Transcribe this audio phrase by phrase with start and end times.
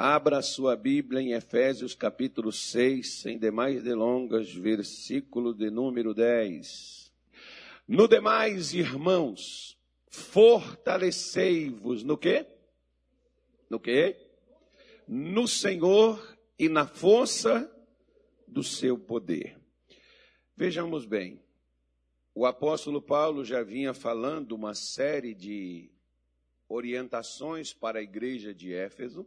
[0.00, 7.12] Abra sua Bíblia em Efésios capítulo 6, sem demais delongas, versículo de número 10.
[7.88, 9.76] No demais, irmãos,
[10.08, 12.46] fortalecei-vos no quê?
[13.68, 14.16] No quê?
[15.08, 17.68] No Senhor e na força
[18.46, 19.58] do seu poder.
[20.56, 21.42] Vejamos bem,
[22.32, 25.90] o apóstolo Paulo já vinha falando uma série de
[26.68, 29.26] orientações para a igreja de Éfeso,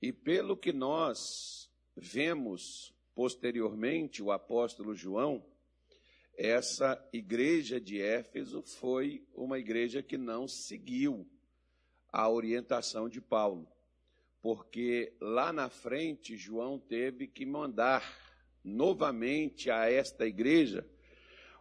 [0.00, 5.42] e pelo que nós vemos posteriormente, o apóstolo João,
[6.36, 11.26] essa igreja de Éfeso foi uma igreja que não seguiu
[12.12, 13.66] a orientação de Paulo,
[14.42, 18.02] porque lá na frente João teve que mandar
[18.62, 20.86] novamente a esta igreja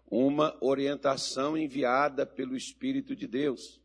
[0.08, 3.82] uma orientação enviada pelo Espírito de Deus,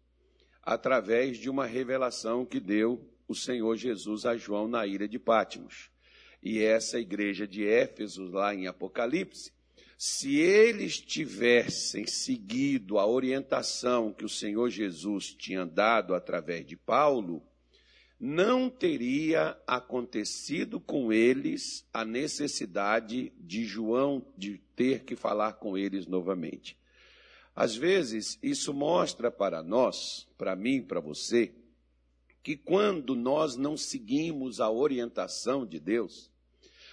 [0.62, 5.88] através de uma revelação que deu o Senhor Jesus a João na ilha de Pátimos.
[6.42, 9.52] E essa igreja de Éfeso, lá em Apocalipse,
[9.96, 17.40] se eles tivessem seguido a orientação que o Senhor Jesus tinha dado através de Paulo,
[18.18, 26.08] não teria acontecido com eles a necessidade de João de ter que falar com eles
[26.08, 26.76] novamente.
[27.54, 31.54] Às vezes, isso mostra para nós, para mim, para você,
[32.42, 36.30] que quando nós não seguimos a orientação de Deus,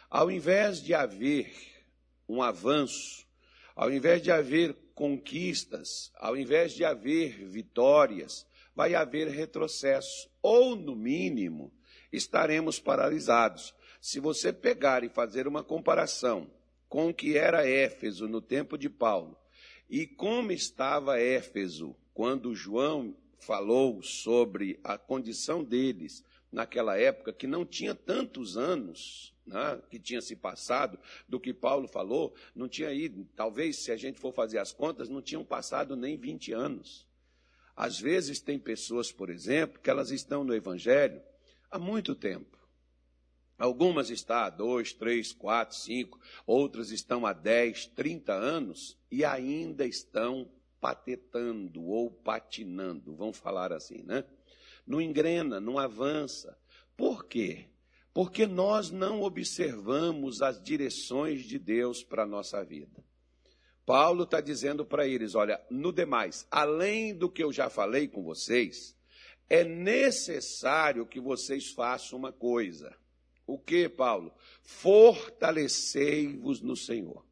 [0.10, 1.54] ao invés de haver
[2.28, 3.26] um avanço,
[3.76, 10.96] ao invés de haver conquistas, ao invés de haver vitórias, vai haver retrocesso, ou, no
[10.96, 11.72] mínimo,
[12.12, 13.74] estaremos paralisados.
[14.02, 16.50] Se você pegar e fazer uma comparação
[16.88, 19.38] com o que era Éfeso no tempo de Paulo
[19.90, 27.66] e como estava Éfeso quando João falou sobre a condição deles naquela época, que não
[27.66, 33.28] tinha tantos anos né, que tinha se passado do que Paulo falou, não tinha ido,
[33.36, 37.08] talvez se a gente for fazer as contas, não tinham passado nem 20 anos.
[37.76, 41.22] Às vezes tem pessoas, por exemplo, que elas estão no Evangelho
[41.70, 42.58] há muito tempo.
[43.58, 49.86] Algumas estão há dois, três, quatro, cinco, outras estão há dez, trinta anos e ainda
[49.86, 50.48] estão
[50.80, 54.24] patetando ou patinando, vamos falar assim, né?
[54.86, 56.58] Não engrena, não avança.
[56.96, 57.70] Por quê?
[58.14, 63.04] Porque nós não observamos as direções de Deus para a nossa vida.
[63.86, 68.24] Paulo está dizendo para eles: olha, no demais, além do que eu já falei com
[68.24, 68.98] vocês,
[69.50, 72.96] é necessário que vocês façam uma coisa.
[73.46, 74.34] O que, Paulo?
[74.62, 77.26] Fortalecei-vos no Senhor.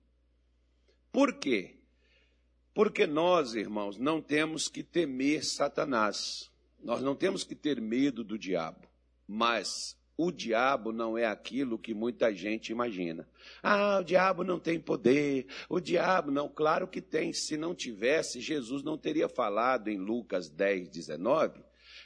[1.12, 1.78] Por quê?
[2.76, 6.52] Porque nós, irmãos, não temos que temer Satanás.
[6.84, 8.86] Nós não temos que ter medo do diabo.
[9.26, 13.26] Mas o diabo não é aquilo que muita gente imagina.
[13.64, 15.48] Ah, o diabo não tem poder.
[15.70, 17.32] O diabo não, claro que tem.
[17.32, 21.64] Se não tivesse, Jesus não teria falado em Lucas 10, 19,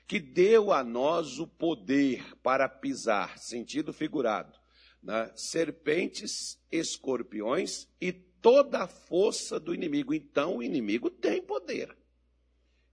[0.07, 4.55] que deu a nós o poder para pisar, sentido figurado,
[5.01, 5.31] né?
[5.33, 10.13] serpentes, escorpiões e toda a força do inimigo.
[10.13, 11.95] Então o inimigo tem poder.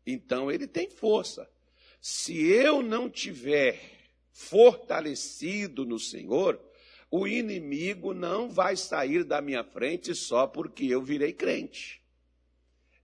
[0.07, 1.49] Então ele tem força.
[2.01, 3.81] Se eu não tiver
[4.33, 6.61] fortalecido no Senhor,
[7.11, 12.06] o inimigo não vai sair da minha frente só porque eu virei crente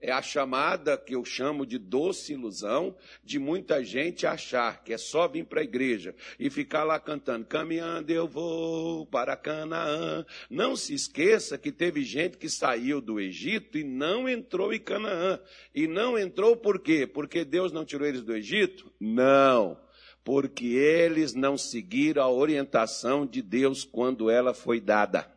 [0.02, 4.98] é a chamada que eu chamo de doce ilusão de muita gente achar que é
[4.98, 10.26] só vir para a igreja e ficar lá cantando, caminhando eu vou para Canaã.
[10.50, 15.38] Não se esqueça que teve gente que saiu do Egito e não entrou em Canaã.
[15.72, 17.06] E não entrou por quê?
[17.06, 18.92] Porque Deus não tirou eles do Egito?
[18.98, 19.80] Não.
[20.24, 25.30] Porque eles não seguiram a orientação de Deus quando ela foi dada.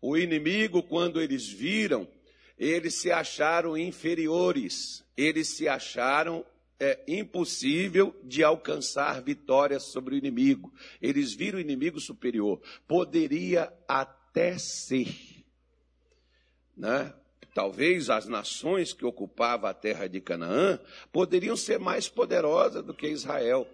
[0.00, 2.08] O inimigo, quando eles viram
[2.58, 6.44] eles se acharam inferiores, eles se acharam
[6.80, 10.72] é, impossível de alcançar vitória sobre o inimigo.
[11.00, 12.60] Eles viram o inimigo superior.
[12.86, 15.08] Poderia até ser.
[16.76, 17.12] Né?
[17.54, 20.80] Talvez as nações que ocupavam a terra de Canaã
[21.12, 23.66] poderiam ser mais poderosas do que Israel.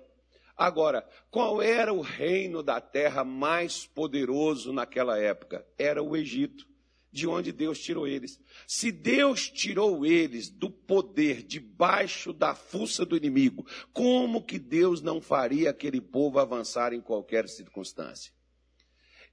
[0.56, 5.66] Agora, qual era o reino da terra mais poderoso naquela época?
[5.76, 6.73] Era o Egito
[7.14, 8.40] de onde Deus tirou eles.
[8.66, 15.20] Se Deus tirou eles do poder debaixo da fuça do inimigo, como que Deus não
[15.20, 18.32] faria aquele povo avançar em qualquer circunstância?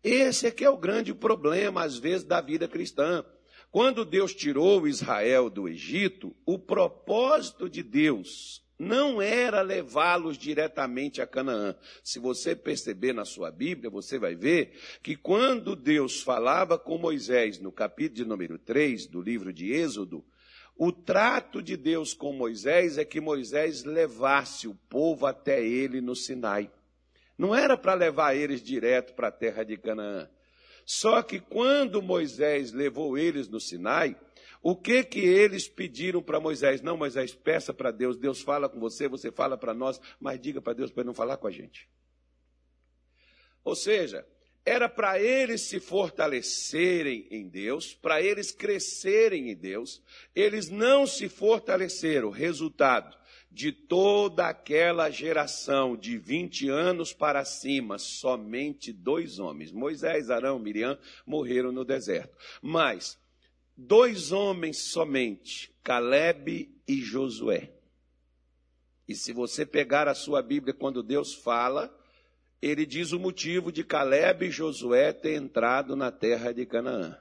[0.03, 3.25] Esse é que é o grande problema, às vezes, da vida cristã.
[3.71, 11.27] Quando Deus tirou Israel do Egito, o propósito de Deus não era levá-los diretamente a
[11.27, 11.75] Canaã.
[12.03, 14.73] Se você perceber na sua Bíblia, você vai ver
[15.03, 20.25] que quando Deus falava com Moisés, no capítulo de número 3 do livro de Êxodo,
[20.75, 26.15] o trato de Deus com Moisés é que Moisés levasse o povo até ele no
[26.15, 26.71] Sinai.
[27.37, 30.27] Não era para levar eles direto para a terra de Canaã.
[30.83, 34.17] Só que quando Moisés levou eles no Sinai,
[34.61, 36.81] o que que eles pediram para Moisés?
[36.81, 40.61] Não, Moisés, peça para Deus, Deus fala com você, você fala para nós, mas diga
[40.61, 41.89] para Deus para ele não falar com a gente.
[43.63, 44.25] Ou seja,
[44.63, 50.01] era para eles se fortalecerem em Deus, para eles crescerem em Deus,
[50.35, 52.29] eles não se fortaleceram.
[52.29, 53.17] Resultado
[53.49, 60.97] de toda aquela geração de 20 anos para cima, somente dois homens, Moisés, Arão, Miriam,
[61.25, 62.37] morreram no deserto.
[62.61, 63.19] Mas
[63.81, 67.71] dois homens somente, Caleb e Josué.
[69.07, 71.93] E se você pegar a sua Bíblia quando Deus fala,
[72.61, 77.17] ele diz o motivo de Caleb e Josué ter entrado na terra de Canaã.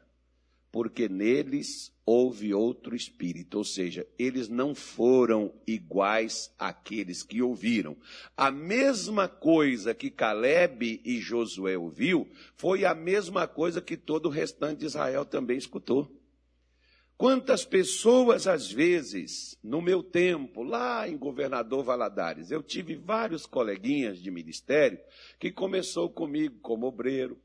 [0.70, 7.96] Porque neles houve outro espírito, ou seja, eles não foram iguais àqueles que ouviram.
[8.36, 14.30] A mesma coisa que Caleb e Josué ouviu, foi a mesma coisa que todo o
[14.30, 16.19] restante de Israel também escutou.
[17.20, 24.18] Quantas pessoas, às vezes, no meu tempo, lá em Governador Valadares, eu tive vários coleguinhas
[24.18, 24.98] de ministério
[25.38, 27.38] que começou comigo como obreiro,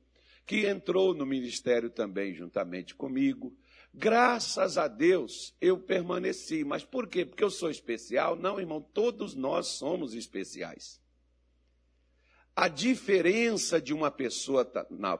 [0.45, 3.53] que entrou no ministério também juntamente comigo.
[3.93, 6.63] Graças a Deus eu permaneci.
[6.63, 7.25] Mas por quê?
[7.25, 8.37] Porque eu sou especial?
[8.37, 11.01] Não, irmão, todos nós somos especiais.
[12.55, 14.63] A diferença de uma pessoa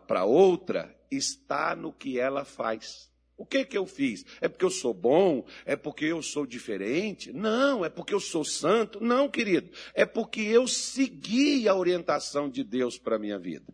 [0.07, 3.13] para outra está no que ela faz.
[3.37, 4.25] O que que eu fiz?
[4.39, 5.45] É porque eu sou bom?
[5.65, 7.33] É porque eu sou diferente?
[7.33, 9.03] Não, é porque eu sou santo?
[9.03, 9.69] Não, querido.
[9.93, 13.65] É porque eu segui a orientação de Deus para a minha vida.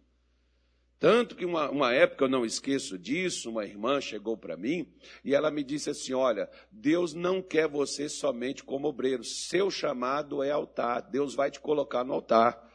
[1.01, 4.87] Tanto que uma, uma época, eu não esqueço disso, uma irmã chegou para mim
[5.25, 10.43] e ela me disse assim: Olha, Deus não quer você somente como obreiro, seu chamado
[10.43, 12.70] é altar, Deus vai te colocar no altar.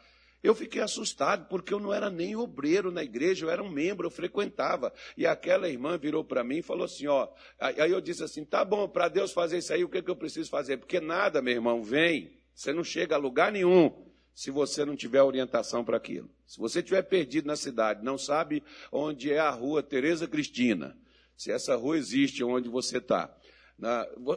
[0.46, 4.06] Eu fiquei assustado, porque eu não era nem obreiro na igreja, eu era um membro,
[4.06, 4.92] eu frequentava.
[5.16, 7.26] E aquela irmã virou para mim e falou assim: ó.
[7.58, 10.14] Aí eu disse assim: tá bom, para Deus fazer isso aí, o que, que eu
[10.14, 10.76] preciso fazer?
[10.76, 12.38] Porque nada, meu irmão, vem.
[12.54, 16.30] Você não chega a lugar nenhum se você não tiver orientação para aquilo.
[16.46, 20.96] Se você estiver perdido na cidade, não sabe onde é a rua Tereza Cristina,
[21.36, 23.36] se essa rua existe onde você está,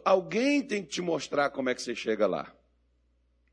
[0.03, 2.51] alguém tem que te mostrar como é que você chega lá.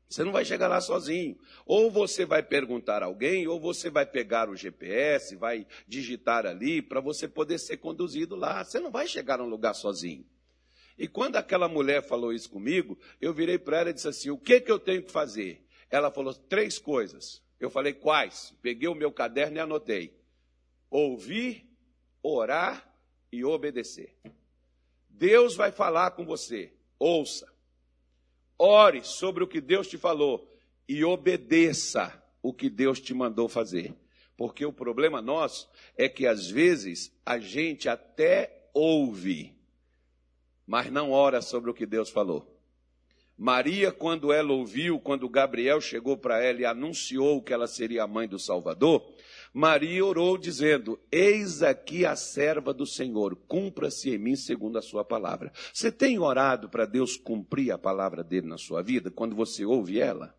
[0.09, 1.37] Você não vai chegar lá sozinho.
[1.65, 6.81] Ou você vai perguntar a alguém, ou você vai pegar o GPS, vai digitar ali
[6.81, 8.63] para você poder ser conduzido lá.
[8.63, 10.25] Você não vai chegar num lugar sozinho.
[10.97, 14.37] E quando aquela mulher falou isso comigo, eu virei para ela e disse assim: O
[14.37, 15.65] que, que eu tenho que fazer?
[15.89, 17.43] Ela falou três coisas.
[17.59, 18.55] Eu falei: Quais?
[18.61, 20.17] Peguei o meu caderno e anotei:
[20.89, 21.69] Ouvir,
[22.23, 22.89] orar
[23.31, 24.15] e obedecer.
[25.09, 26.73] Deus vai falar com você.
[26.97, 27.56] Ouça.
[28.57, 30.51] Ore sobre o que Deus te falou
[30.87, 33.93] e obedeça o que Deus te mandou fazer.
[34.35, 39.55] Porque o problema nosso é que às vezes a gente até ouve,
[40.65, 42.55] mas não ora sobre o que Deus falou.
[43.37, 48.07] Maria, quando ela ouviu, quando Gabriel chegou para ela e anunciou que ela seria a
[48.07, 49.07] mãe do Salvador,
[49.57, 55.03] Maria orou dizendo: Eis aqui a serva do Senhor, cumpra-se em mim segundo a sua
[55.03, 55.51] palavra.
[55.73, 59.99] Você tem orado para Deus cumprir a palavra dele na sua vida quando você ouve
[59.99, 60.37] ela?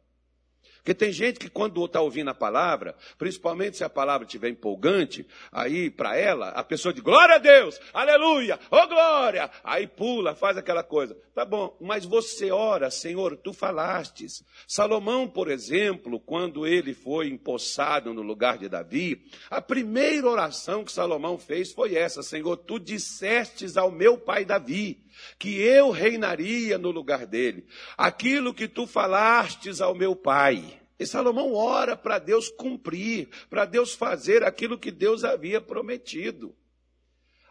[0.79, 5.27] Porque tem gente que quando está ouvindo a palavra, principalmente se a palavra estiver empolgante,
[5.53, 10.57] aí para ela, a pessoa diz glória a Deus, aleluia, oh glória, aí pula, faz
[10.57, 11.17] aquela coisa.
[11.35, 14.45] Tá bom, mas você ora, Senhor, tu falastes.
[14.67, 20.93] Salomão, por exemplo, quando ele foi empossado no lugar de Davi, a primeira oração que
[20.93, 25.08] Salomão fez foi essa: Senhor, tu dissestes ao meu pai Davi
[25.39, 27.67] que eu reinaria no lugar dele.
[27.97, 30.81] Aquilo que tu falastes ao meu pai.
[30.99, 36.55] E Salomão ora para Deus cumprir, para Deus fazer aquilo que Deus havia prometido.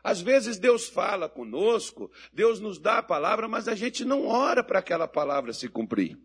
[0.03, 4.63] Às vezes Deus fala conosco, Deus nos dá a palavra, mas a gente não ora
[4.63, 6.17] para aquela palavra se cumprir.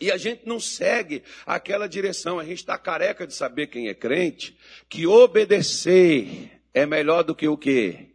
[0.00, 2.38] E a gente não segue aquela direção.
[2.38, 4.56] A gente está careca de saber quem é crente,
[4.88, 8.13] que obedecer é melhor do que o quê?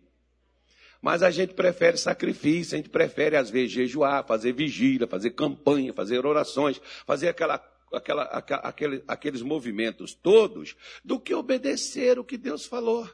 [1.02, 5.94] Mas a gente prefere sacrifício, a gente prefere, às vezes, jejuar, fazer vigília, fazer campanha,
[5.94, 7.64] fazer orações, fazer aquela,
[7.94, 13.10] aquela, aquele, aqueles movimentos todos, do que obedecer o que Deus falou.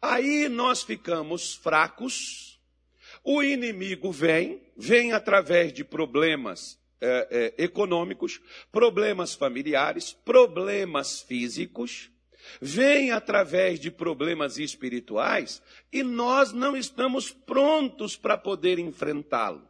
[0.00, 2.60] Aí nós ficamos fracos,
[3.22, 12.10] o inimigo vem, vem através de problemas é, é, econômicos, problemas familiares, problemas físicos,
[12.60, 19.68] vêm através de problemas espirituais e nós não estamos prontos para poder enfrentá-lo.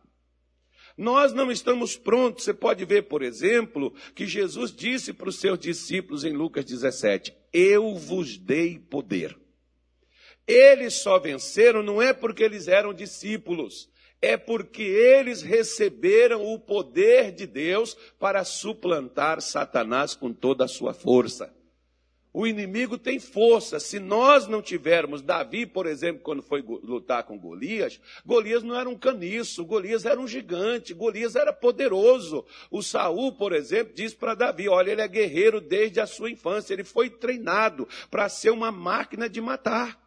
[0.96, 2.44] Nós não estamos prontos.
[2.44, 7.34] Você pode ver, por exemplo, que Jesus disse para os seus discípulos em Lucas 17:
[7.52, 9.36] Eu vos dei poder.
[10.46, 13.88] Eles só venceram não é porque eles eram discípulos,
[14.20, 20.92] é porque eles receberam o poder de Deus para suplantar Satanás com toda a sua
[20.92, 21.52] força.
[22.36, 23.78] O inimigo tem força.
[23.78, 28.88] Se nós não tivermos, Davi, por exemplo, quando foi lutar com Golias, Golias não era
[28.88, 32.44] um caniço, Golias era um gigante, Golias era poderoso.
[32.72, 36.74] O Saul, por exemplo, diz para Davi: olha, ele é guerreiro desde a sua infância,
[36.74, 40.03] ele foi treinado para ser uma máquina de matar.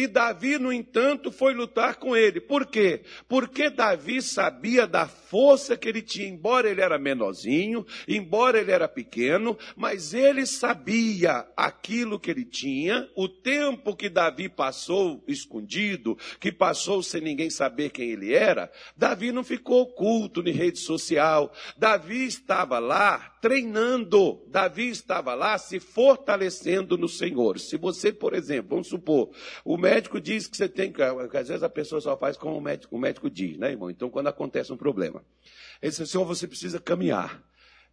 [0.00, 2.40] E Davi, no entanto, foi lutar com ele.
[2.40, 3.02] Por quê?
[3.28, 8.88] Porque Davi sabia da força que ele tinha, embora ele era menorzinho, embora ele era
[8.88, 16.50] pequeno, mas ele sabia aquilo que ele tinha, o tempo que Davi passou escondido, que
[16.50, 18.72] passou sem ninguém saber quem ele era.
[18.96, 21.52] Davi não ficou oculto em rede social.
[21.76, 24.42] Davi estava lá treinando.
[24.48, 27.58] Davi estava lá se fortalecendo no Senhor.
[27.58, 29.30] Se você, por exemplo, vamos supor,
[29.62, 31.02] o médico diz que você tem que.
[31.02, 33.90] Às vezes a pessoa só faz como o médico, o médico diz, né, irmão?
[33.90, 35.24] Então, quando acontece um problema,
[35.82, 37.42] ele diz: Senhor, você precisa caminhar.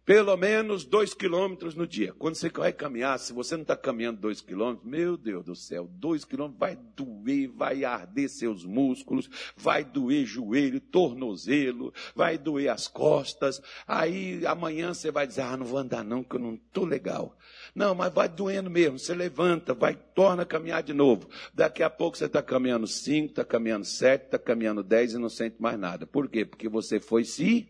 [0.04, 2.14] Pelo menos dois quilômetros no dia.
[2.14, 5.86] Quando você vai caminhar, se você não está caminhando dois quilômetros, meu Deus do céu,
[5.86, 12.88] dois quilômetros vai doer, vai arder seus músculos, vai doer joelho, tornozelo, vai doer as
[12.88, 13.60] costas.
[13.86, 17.36] Aí amanhã você vai dizer, ah, não vou andar não, que eu não estou legal.
[17.78, 18.98] Não, mas vai doendo mesmo.
[18.98, 21.30] Você levanta, vai, torna a caminhar de novo.
[21.54, 25.28] Daqui a pouco você está caminhando cinco, está caminhando sete, está caminhando dez e não
[25.28, 26.04] sente mais nada.
[26.04, 26.44] Por quê?
[26.44, 27.68] Porque você foi se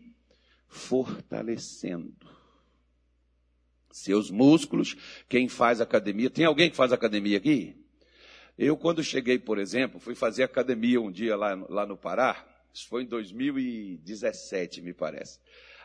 [0.67, 2.15] fortalecendo.
[3.91, 4.97] Seus músculos,
[5.29, 6.31] quem faz academia.
[6.31, 7.75] Tem alguém que faz academia aqui?
[8.57, 12.47] Eu, quando cheguei, por exemplo, fui fazer academia um dia lá, lá no Pará.
[12.73, 15.39] Isso foi em 2017, me parece.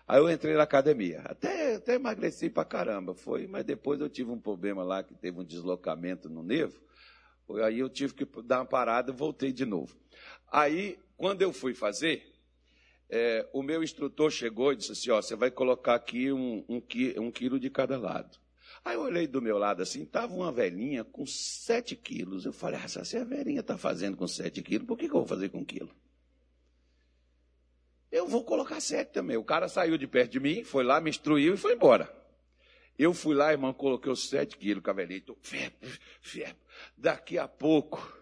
[0.07, 1.23] Aí eu entrei na academia.
[1.25, 3.15] Até, até emagreci pra caramba.
[3.15, 6.81] Foi, mas depois eu tive um problema lá, que teve um deslocamento no nervo.
[7.63, 9.97] Aí eu tive que dar uma parada e voltei de novo.
[10.51, 12.23] Aí, quando eu fui fazer,
[13.09, 16.83] é, o meu instrutor chegou e disse assim: ó, você vai colocar aqui um, um,
[17.19, 18.39] um quilo de cada lado.
[18.85, 22.45] Aí eu olhei do meu lado assim, estava uma velhinha com sete quilos.
[22.45, 25.21] Eu falei, ah, se a velhinha está fazendo com sete quilos, por que, que eu
[25.21, 25.91] vou fazer com quilo?
[28.15, 29.37] Eu vou colocar sete também.
[29.37, 32.09] O cara saiu de perto de mim, foi lá, me instruiu e foi embora.
[32.97, 36.57] Eu fui lá, irmão, coloquei os sete quilos, cavelito, febre, febre.
[36.97, 38.17] Daqui a pouco,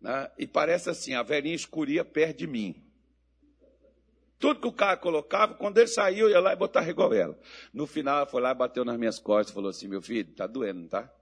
[0.00, 2.80] né, e parece assim, a velhinha escuria perto de mim.
[4.38, 7.36] Tudo que o cara colocava, quando ele saiu, eu ia lá e botava igual ela.
[7.74, 10.46] No final, ela foi lá, bateu nas minhas costas e falou assim, meu filho, tá
[10.46, 11.12] doendo, tá?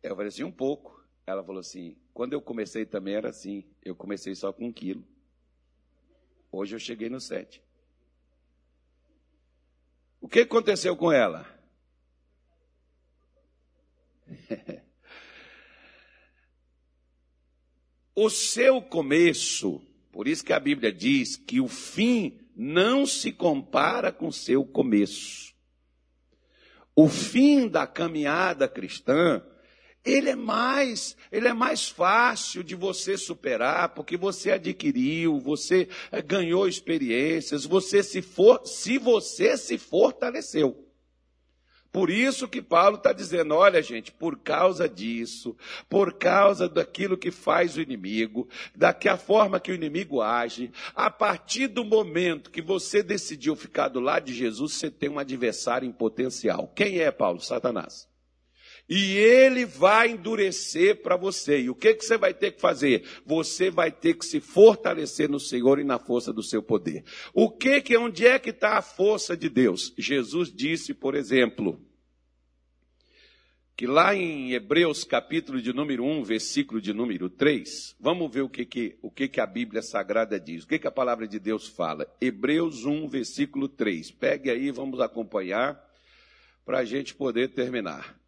[0.00, 1.04] Eu falei assim, um pouco.
[1.26, 5.04] Ela falou assim, quando eu comecei também era assim, eu comecei só com um quilo.
[6.54, 7.62] Hoje eu cheguei no sete.
[10.20, 11.48] O que aconteceu com ela?
[18.14, 19.80] o seu começo,
[20.12, 25.54] por isso que a Bíblia diz que o fim não se compara com seu começo.
[26.94, 29.42] O fim da caminhada cristã
[30.04, 36.20] ele é mais, ele é mais fácil de você superar, porque você adquiriu, você eh,
[36.20, 40.88] ganhou experiências, você se for, se você se fortaleceu.
[41.92, 45.54] Por isso que Paulo está dizendo: olha, gente, por causa disso,
[45.90, 51.68] por causa daquilo que faz o inimigo, da forma que o inimigo age, a partir
[51.68, 55.92] do momento que você decidiu ficar do lado de Jesus, você tem um adversário em
[55.92, 56.72] potencial.
[56.74, 57.40] Quem é Paulo?
[57.40, 58.10] Satanás.
[58.94, 61.62] E ele vai endurecer para você.
[61.62, 63.02] E o que, que você vai ter que fazer?
[63.24, 67.02] Você vai ter que se fortalecer no Senhor e na força do seu poder.
[67.32, 69.94] O que que, onde é que está a força de Deus?
[69.96, 71.80] Jesus disse, por exemplo,
[73.74, 78.48] que lá em Hebreus capítulo de número 1, versículo de número 3, vamos ver o
[78.50, 81.38] que, que, o que, que a Bíblia Sagrada diz, o que, que a palavra de
[81.38, 82.06] Deus fala.
[82.20, 84.10] Hebreus 1, versículo 3.
[84.10, 85.82] Pegue aí, vamos acompanhar,
[86.62, 88.20] para a gente poder terminar.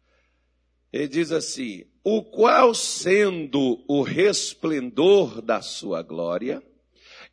[0.95, 6.63] Ele diz assim: o qual sendo o resplendor da sua glória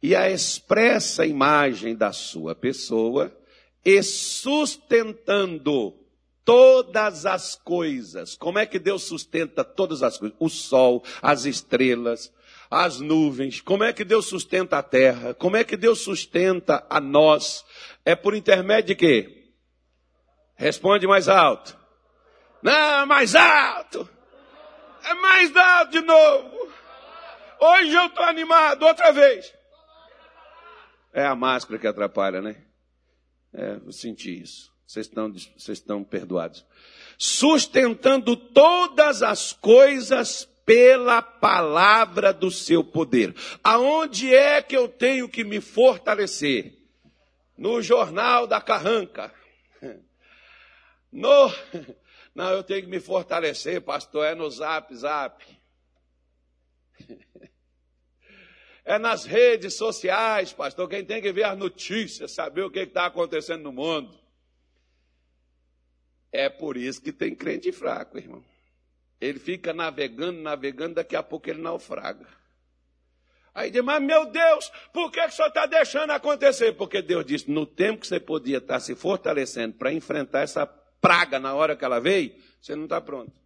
[0.02, 3.32] e a expressa imagem da sua pessoa,
[3.84, 5.94] e sustentando
[6.44, 8.34] todas as coisas.
[8.34, 10.36] Como é que Deus sustenta todas as coisas?
[10.40, 12.32] O sol, as estrelas,
[12.68, 17.00] as nuvens, como é que Deus sustenta a terra, como é que Deus sustenta a
[17.00, 17.64] nós.
[18.04, 19.52] É por intermédio de quê?
[20.56, 21.80] Responde mais alto.
[22.62, 24.08] Não, mais alto.
[25.04, 26.72] É mais alto de novo.
[27.60, 29.52] Hoje eu estou animado, outra vez.
[31.12, 32.56] É a máscara que atrapalha, né?
[33.52, 34.72] É, eu senti isso.
[34.86, 36.64] Vocês estão, vocês estão perdoados.
[37.18, 43.34] Sustentando todas as coisas pela palavra do seu poder.
[43.62, 46.78] Aonde é que eu tenho que me fortalecer?
[47.56, 49.32] No jornal da carranca.
[51.12, 51.52] No,
[52.34, 55.44] não, eu tenho que me fortalecer, pastor, é no zap, zap.
[58.84, 60.88] É nas redes sociais, pastor.
[60.88, 64.12] Quem tem que ver as notícias, saber o que está acontecendo no mundo.
[66.32, 68.44] É por isso que tem crente fraco, irmão.
[69.20, 72.26] Ele fica navegando, navegando, daqui a pouco ele naufraga.
[73.54, 76.72] Aí diz, mas meu Deus, por que, que o senhor está deixando acontecer?
[76.72, 80.66] Porque Deus disse, no tempo que você podia estar se fortalecendo para enfrentar essa
[81.02, 83.42] praga na hora que ela veio, você não está pronto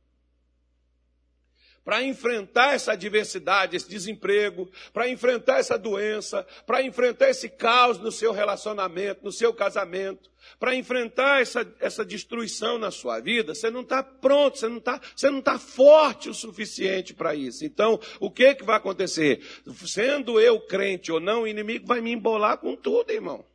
[1.86, 8.10] para enfrentar essa adversidade, esse desemprego, para enfrentar essa doença, para enfrentar esse caos no
[8.10, 13.82] seu relacionamento, no seu casamento, para enfrentar essa, essa destruição na sua vida, você não
[13.82, 17.64] está pronto, você não está você não tá forte o suficiente para isso.
[17.64, 19.40] Então, o que, que vai acontecer?
[19.86, 23.46] Sendo eu crente ou não, o inimigo vai me embolar com tudo, irmão.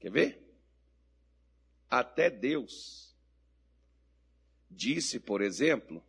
[0.00, 0.39] Quer ver?
[1.90, 3.16] Até Deus
[4.70, 6.00] disse, por exemplo,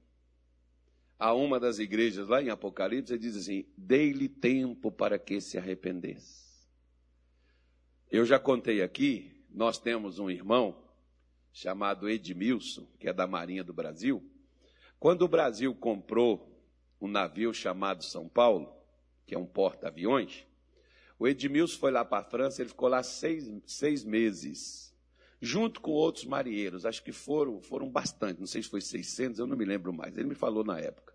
[1.17, 5.57] a uma das igrejas lá em Apocalipse, ele diz assim: dei-lhe tempo para que se
[5.57, 6.41] arrependesse.
[8.11, 10.88] Eu já contei aqui, nós temos um irmão
[11.51, 14.23] chamado Edmilson, que é da Marinha do Brasil.
[15.00, 16.63] Quando o Brasil comprou
[17.00, 18.71] um navio chamado São Paulo,
[19.25, 20.45] que é um porta-aviões,
[21.17, 24.90] o Edmilson foi lá para a França, ele ficou lá seis, seis meses
[25.41, 26.86] junto com outros marinheiros.
[26.86, 30.16] Acho que foram, foram bastante, não sei se foi 600, eu não me lembro mais.
[30.16, 31.11] Ele me falou na época.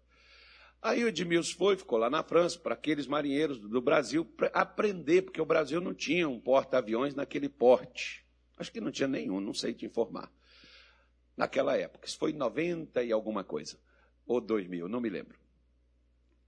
[0.82, 5.40] Aí o Edmilson foi, ficou lá na França, para aqueles marinheiros do Brasil aprender, porque
[5.40, 8.24] o Brasil não tinha um porta-aviões naquele porte.
[8.58, 10.30] Acho que não tinha nenhum, não sei te informar.
[11.36, 13.78] Naquela época, isso foi em 90 e alguma coisa,
[14.26, 15.38] ou 2000, não me lembro.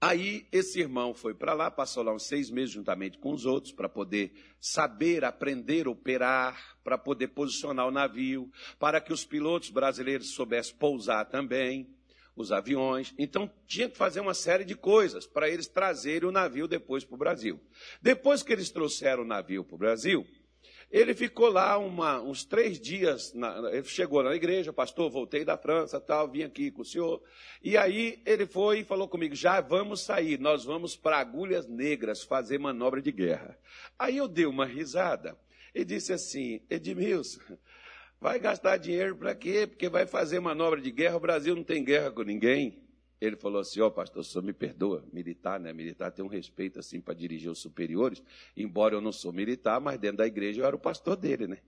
[0.01, 3.73] Aí esse irmão foi para lá, passou lá uns seis meses juntamente com os outros
[3.73, 10.33] para poder saber, aprender operar, para poder posicionar o navio, para que os pilotos brasileiros
[10.33, 11.93] soubessem pousar também
[12.33, 13.13] os aviões.
[13.17, 17.15] Então tinha que fazer uma série de coisas para eles trazerem o navio depois para
[17.15, 17.59] o Brasil.
[18.01, 20.25] Depois que eles trouxeram o navio para o Brasil,
[20.91, 25.55] ele ficou lá uma, uns três dias, na, ele chegou na igreja, pastor, voltei da
[25.55, 27.21] França, tal, vim aqui com o senhor.
[27.63, 32.23] E aí ele foi e falou comigo, já vamos sair, nós vamos para Agulhas Negras
[32.23, 33.55] fazer manobra de guerra.
[33.99, 35.37] Aí eu dei uma risada
[35.75, 37.39] e disse assim, Edmilson,
[38.19, 39.67] vai gastar dinheiro para quê?
[39.67, 42.88] Porque vai fazer manobra de guerra, o Brasil não tem guerra com ninguém.
[43.21, 45.73] Ele falou assim: Ó, oh, pastor, o senhor me perdoa, militar, né?
[45.73, 48.23] Militar tem um respeito assim para dirigir os superiores,
[48.55, 51.59] embora eu não sou militar, mas dentro da igreja eu era o pastor dele, né?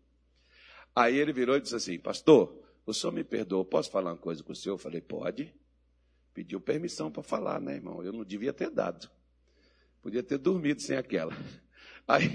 [0.96, 4.44] Aí ele virou e disse assim: Pastor, o senhor me perdoa, posso falar uma coisa
[4.44, 4.76] com o senhor?
[4.76, 5.54] Eu falei: Pode.
[6.34, 8.02] Pediu permissão para falar, né, irmão?
[8.02, 9.10] Eu não devia ter dado.
[10.02, 11.34] Podia ter dormido sem aquela.
[12.08, 12.30] Aí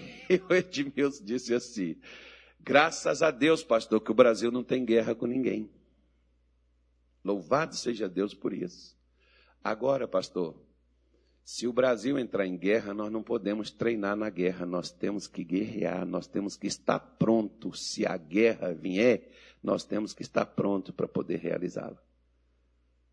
[0.48, 1.98] o Edmilson disse assim:
[2.60, 5.70] Graças a Deus, pastor, que o Brasil não tem guerra com ninguém.
[7.24, 8.95] Louvado seja Deus por isso.
[9.62, 10.54] Agora, pastor,
[11.44, 15.44] se o Brasil entrar em guerra, nós não podemos treinar na guerra, nós temos que
[15.44, 17.72] guerrear, nós temos que estar pronto.
[17.72, 19.30] Se a guerra vier,
[19.62, 22.02] nós temos que estar pronto para poder realizá-la.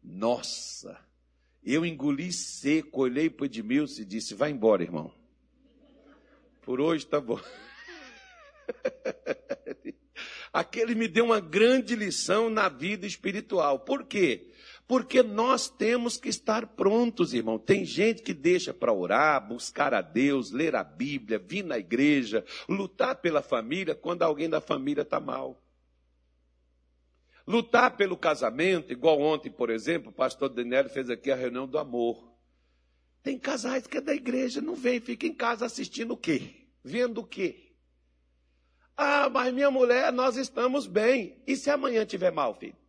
[0.01, 0.99] Nossa!
[1.63, 5.13] Eu engoli seco, olhei para o Edmilson e disse: vai embora, irmão.
[6.63, 7.39] Por hoje está bom.
[10.51, 13.79] Aquele me deu uma grande lição na vida espiritual.
[13.79, 14.51] Por quê?
[14.87, 17.57] Porque nós temos que estar prontos, irmão.
[17.57, 22.45] Tem gente que deixa para orar, buscar a Deus, ler a Bíblia, vir na igreja,
[22.67, 25.61] lutar pela família quando alguém da família está mal.
[27.47, 31.77] Lutar pelo casamento, igual ontem, por exemplo, o pastor Daniel fez aqui a reunião do
[31.77, 32.31] amor.
[33.21, 36.67] Tem casais que é da igreja, não vem, fica em casa assistindo o quê?
[36.83, 37.71] Vendo o quê?
[38.95, 41.41] Ah, mas minha mulher, nós estamos bem.
[41.47, 42.82] E se amanhã tiver mal, filho?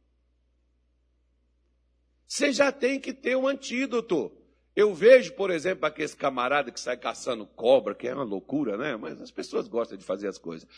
[2.27, 4.33] Você já tem que ter um antídoto.
[4.75, 8.97] Eu vejo, por exemplo, aquele camarada que sai caçando cobra, que é uma loucura, né?
[8.97, 10.69] Mas as pessoas gostam de fazer as coisas.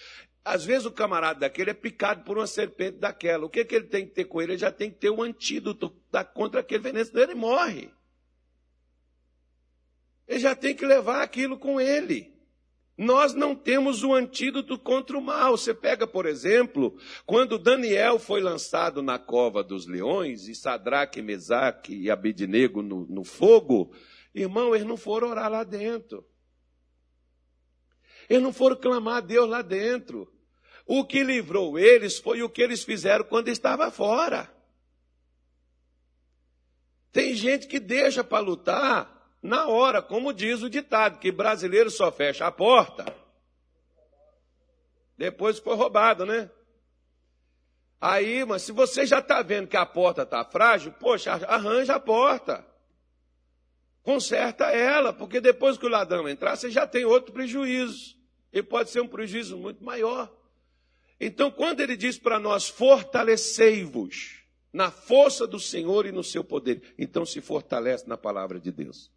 [0.45, 3.47] Às vezes o camarada daquele é picado por uma serpente daquela.
[3.47, 4.53] O que, que ele tem que ter com ele?
[4.53, 5.91] Ele já tem que ter um antídoto
[6.35, 7.91] contra aquele veneno, senão ele morre.
[10.29, 12.36] Ele já tem que levar aquilo com ele.
[12.97, 15.57] Nós não temos o antídoto contra o mal.
[15.57, 21.95] Você pega, por exemplo, quando Daniel foi lançado na cova dos leões, e Sadraque, Mesaque
[21.95, 23.93] e Abednego no, no fogo,
[24.35, 26.27] irmão, eles não foram orar lá dentro.
[28.31, 30.33] Eles não foram clamar a Deus lá dentro.
[30.87, 34.51] O que livrou eles foi o que eles fizeram quando estava fora.
[37.13, 42.11] Tem gente que deixa para lutar na hora, como diz o ditado, que brasileiro só
[42.11, 43.05] fecha a porta
[45.17, 46.51] depois foi roubado, né?
[48.01, 52.01] Aí, mas se você já está vendo que a porta está frágil, poxa, arranja a
[52.01, 52.65] porta.
[54.03, 58.15] Conserta ela, porque depois que o ladrão entrar, você já tem outro prejuízo.
[58.53, 60.33] E pode ser um prejuízo muito maior.
[61.19, 66.95] Então, quando ele diz para nós, fortalecei-vos na força do Senhor e no seu poder,
[66.99, 69.11] então se fortalece na palavra de Deus.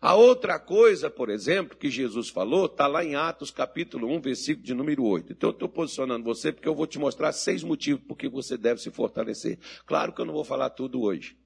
[0.00, 4.64] A outra coisa, por exemplo, que Jesus falou, está lá em Atos capítulo 1, versículo
[4.64, 5.32] de número 8.
[5.32, 8.58] Então eu estou posicionando você porque eu vou te mostrar seis motivos por que você
[8.58, 9.58] deve se fortalecer.
[9.86, 11.36] Claro que eu não vou falar tudo hoje.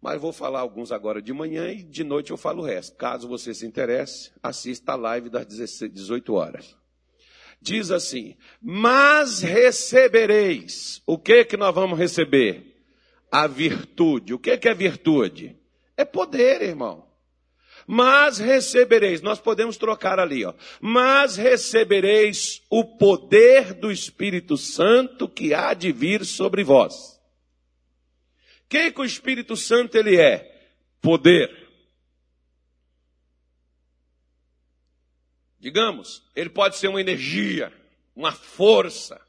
[0.00, 2.96] Mas vou falar alguns agora de manhã e de noite eu falo o resto.
[2.96, 6.76] Caso você se interesse, assista a live das 18 horas.
[7.60, 11.02] Diz assim: Mas recebereis.
[11.06, 12.84] O que que nós vamos receber?
[13.30, 14.34] A virtude.
[14.34, 15.55] O que que é virtude?
[15.96, 17.06] É poder, irmão.
[17.86, 20.52] Mas recebereis, nós podemos trocar ali, ó.
[20.80, 27.16] Mas recebereis o poder do Espírito Santo que há de vir sobre vós.
[28.64, 30.52] O que, que o Espírito Santo ele é?
[31.00, 31.68] Poder.
[35.60, 37.72] Digamos, ele pode ser uma energia,
[38.14, 39.20] uma força,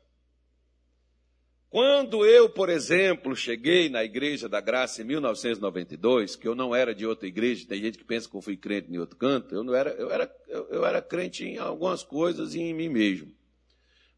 [1.77, 6.91] quando eu, por exemplo, cheguei na Igreja da Graça em 1992, que eu não era
[6.91, 9.63] de outra igreja, tem gente que pensa que eu fui crente em outro canto, eu
[9.63, 13.31] não era, eu era, eu, era crente em algumas coisas e em mim mesmo,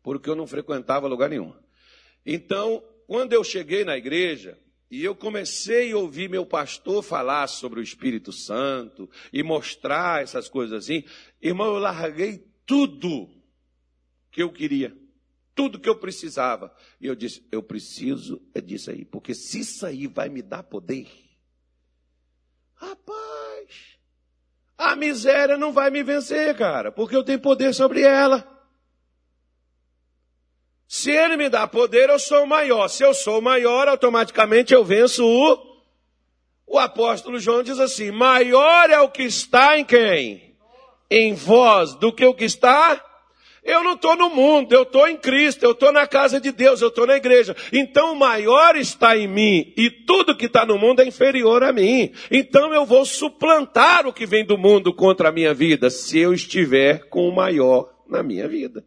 [0.01, 1.53] porque eu não frequentava lugar nenhum.
[2.25, 4.57] Então, quando eu cheguei na igreja,
[4.89, 10.47] e eu comecei a ouvir meu pastor falar sobre o Espírito Santo e mostrar essas
[10.47, 11.03] coisas assim,
[11.41, 13.29] irmão, eu larguei tudo
[14.31, 14.95] que eu queria
[15.59, 16.73] tudo que eu precisava.
[17.01, 20.63] E eu disse: eu preciso é disso aí, porque se isso aí vai me dar
[20.63, 21.05] poder,
[22.75, 23.97] rapaz,
[24.77, 28.47] a miséria não vai me vencer, cara, porque eu tenho poder sobre ela.
[30.87, 32.87] Se ele me dá poder, eu sou maior.
[32.87, 35.83] Se eu sou maior, automaticamente eu venço o.
[36.65, 40.57] O apóstolo João diz assim: maior é o que está em quem?
[41.11, 43.08] Em vós, do que o que está
[43.69, 46.81] eu não estou no mundo, eu estou em Cristo, eu estou na casa de Deus,
[46.81, 47.55] eu estou na igreja.
[47.71, 51.71] Então o maior está em mim e tudo que está no mundo é inferior a
[51.71, 52.11] mim.
[52.31, 56.33] Então eu vou suplantar o que vem do mundo contra a minha vida, se eu
[56.33, 58.83] estiver com o maior na minha vida.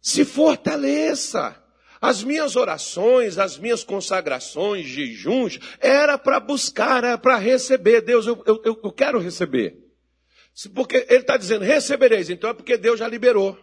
[0.00, 1.60] Se fortaleça.
[2.00, 8.02] As minhas orações, as minhas consagrações, jejuns, era para buscar, era para receber.
[8.02, 9.87] Deus, eu, eu, eu quero receber.
[10.74, 13.56] Porque ele está dizendo, recebereis, então é porque Deus já liberou.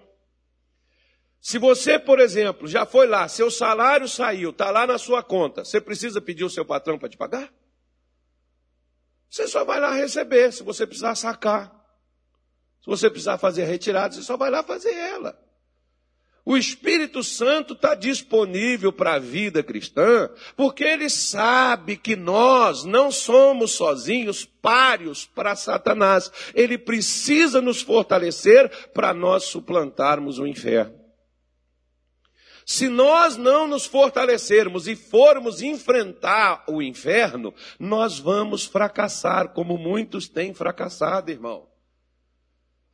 [1.42, 5.66] Se você, por exemplo, já foi lá, seu salário saiu, está lá na sua conta,
[5.66, 7.54] você precisa pedir o seu patrão para te pagar?
[9.30, 11.70] Você só vai lá receber, se você precisar sacar.
[12.82, 15.38] Se você precisar fazer a retirada, você só vai lá fazer ela.
[16.48, 23.12] O Espírito Santo está disponível para a vida cristã, porque ele sabe que nós não
[23.12, 26.32] somos sozinhos páreos para Satanás.
[26.54, 31.04] Ele precisa nos fortalecer para nós suplantarmos o inferno.
[32.64, 40.30] Se nós não nos fortalecermos e formos enfrentar o inferno, nós vamos fracassar, como muitos
[40.30, 41.75] têm fracassado, irmão.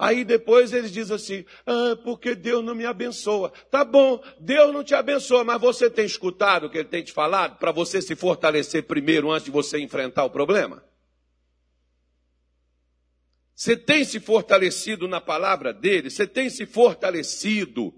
[0.02, 3.54] Aí depois eles dizem assim: ah, porque Deus não me abençoa.
[3.70, 7.14] Tá bom, Deus não te abençoa, mas você tem escutado o que ele tem te
[7.14, 10.84] falado para você se fortalecer primeiro antes de você enfrentar o problema?
[13.54, 16.10] Você tem se fortalecido na palavra dele?
[16.10, 17.94] Você tem se fortalecido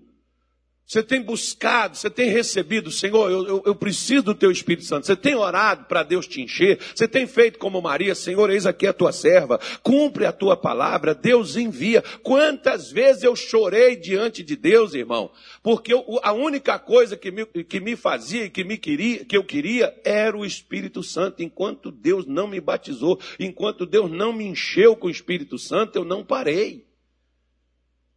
[0.85, 5.07] Você tem buscado, você tem recebido, Senhor, eu, eu, eu, preciso do teu Espírito Santo.
[5.07, 6.77] Você tem orado para Deus te encher.
[6.93, 9.59] Você tem feito como Maria, Senhor, eis aqui a tua serva.
[9.81, 12.03] Cumpre a tua palavra, Deus envia.
[12.21, 15.31] Quantas vezes eu chorei diante de Deus, irmão?
[15.63, 19.37] Porque eu, a única coisa que me, que me fazia e que, me queria, que
[19.37, 21.41] eu queria era o Espírito Santo.
[21.41, 26.03] Enquanto Deus não me batizou, enquanto Deus não me encheu com o Espírito Santo, eu
[26.03, 26.92] não parei.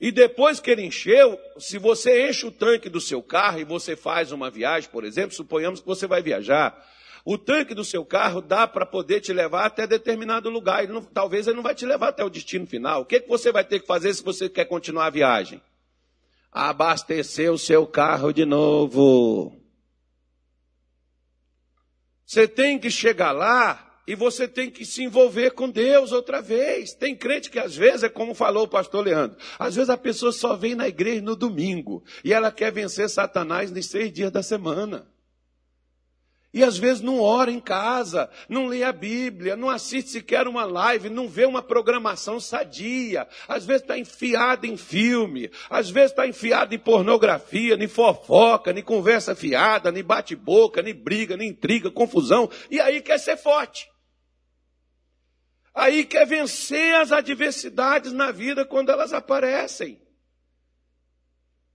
[0.00, 3.96] E depois que ele encheu, se você enche o tanque do seu carro e você
[3.96, 6.76] faz uma viagem, por exemplo, suponhamos que você vai viajar,
[7.24, 10.84] o tanque do seu carro dá para poder te levar até determinado lugar.
[10.84, 13.02] Ele não, talvez ele não vai te levar até o destino final.
[13.02, 15.60] O que, que você vai ter que fazer se você quer continuar a viagem?
[16.52, 19.60] Abastecer o seu carro de novo.
[22.24, 26.94] Você tem que chegar lá e você tem que se envolver com Deus outra vez.
[26.94, 29.36] Tem crente que às vezes é como falou o pastor Leandro.
[29.58, 33.70] Às vezes a pessoa só vem na igreja no domingo e ela quer vencer Satanás
[33.70, 35.08] nos seis dias da semana.
[36.54, 40.64] E às vezes não ora em casa, não lê a Bíblia, não assiste sequer uma
[40.64, 43.28] live, não vê uma programação sadia.
[43.46, 48.82] Às vezes está enfiado em filme, às vezes está enfiado em pornografia, nem fofoca, nem
[48.82, 52.48] conversa fiada, nem bate-boca, nem briga, nem intriga, confusão.
[52.70, 53.86] E aí quer ser forte.
[55.76, 60.00] Aí quer vencer as adversidades na vida quando elas aparecem.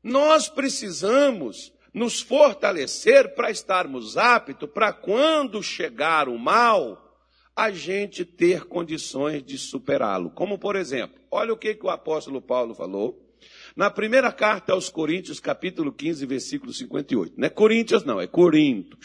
[0.02, 7.10] Nós precisamos nos fortalecer para estarmos aptos para quando chegar o mal,
[7.56, 10.32] a gente ter condições de superá-lo.
[10.32, 13.38] Como por exemplo, olha o que, que o apóstolo Paulo falou
[13.76, 17.36] na primeira carta aos Coríntios, capítulo 15, versículo 58.
[17.38, 18.98] Não é Coríntios, não, é Corintos.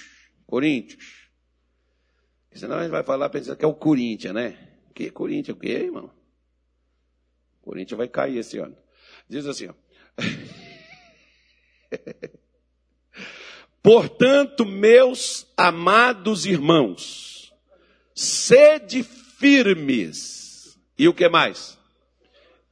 [0.47, 1.29] Coríntios.
[2.55, 4.76] Senão a gente vai falar pensando que é o Corinthians, né?
[4.97, 6.11] Que Corinthians, o que, irmão?
[7.61, 8.75] Corinthians vai cair esse ano.
[9.29, 9.75] Diz assim, ó.
[13.83, 17.53] Portanto, meus amados irmãos,
[18.15, 20.79] sede firmes.
[20.99, 21.79] E o que mais?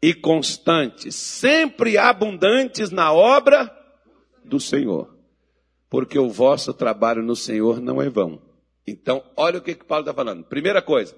[0.01, 3.71] E constantes, sempre abundantes na obra
[4.43, 5.15] do Senhor.
[5.91, 8.41] Porque o vosso trabalho no Senhor não é vão.
[8.87, 10.43] Então, olha o que, que Paulo está falando.
[10.45, 11.15] Primeira coisa,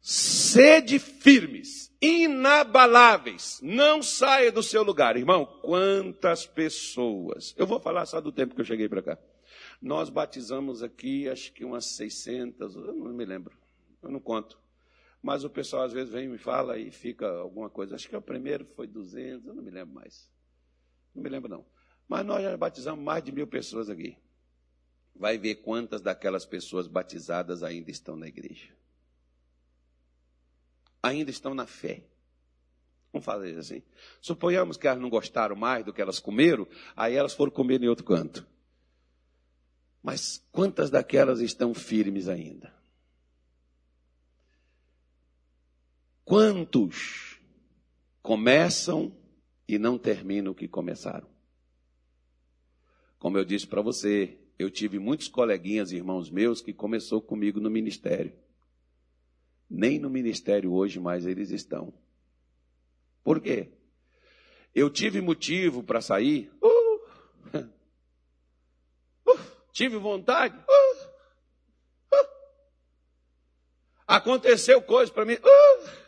[0.00, 5.16] Sede firmes, inabaláveis, não saia do seu lugar.
[5.16, 7.54] Irmão, quantas pessoas.
[7.56, 9.18] Eu vou falar só do tempo que eu cheguei para cá.
[9.82, 13.56] Nós batizamos aqui, acho que umas 600, eu não me lembro,
[14.02, 14.58] eu não conto.
[15.20, 17.96] Mas o pessoal às vezes vem e me fala e fica alguma coisa.
[17.96, 20.30] Acho que o primeiro foi 200, eu não me lembro mais.
[21.14, 21.66] Não me lembro não.
[22.08, 24.16] Mas nós já batizamos mais de mil pessoas aqui.
[25.14, 28.78] Vai ver quantas daquelas pessoas batizadas ainda estão na igreja
[31.02, 32.02] ainda estão na fé.
[33.12, 33.82] Vamos fazer assim.
[34.20, 37.88] Suponhamos que elas não gostaram mais do que elas comeram, aí elas foram comer em
[37.88, 38.46] outro canto.
[40.02, 42.72] Mas quantas daquelas estão firmes ainda?
[46.24, 47.40] Quantos
[48.22, 49.16] começam
[49.66, 51.26] e não terminam o que começaram?
[53.18, 57.70] Como eu disse para você, eu tive muitos coleguinhas, irmãos meus, que começou comigo no
[57.70, 58.32] ministério.
[59.68, 61.92] Nem no ministério hoje mais eles estão.
[63.22, 63.70] Por quê?
[64.74, 66.50] Eu tive motivo para sair.
[66.62, 66.96] Uh,
[69.28, 69.40] uh,
[69.72, 70.56] tive vontade.
[70.56, 71.04] Uh,
[72.14, 72.28] uh.
[74.06, 75.34] Aconteceu coisa para mim.
[75.34, 75.98] Uh.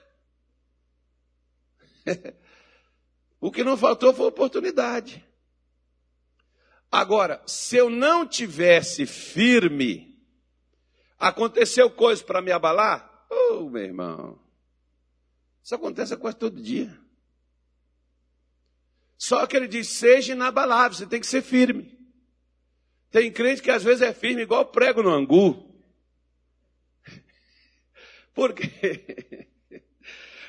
[3.41, 5.27] o que não faltou foi oportunidade.
[6.91, 10.19] Agora, se eu não tivesse firme,
[11.19, 13.10] aconteceu coisa para me abalar?
[13.31, 14.39] Oh, meu irmão.
[15.63, 16.99] Isso acontece quase todo dia.
[19.17, 21.97] Só que ele diz: seja inabalável, você tem que ser firme.
[23.11, 25.73] Tem crente que às vezes é firme igual prego no angu.
[28.35, 29.47] Porque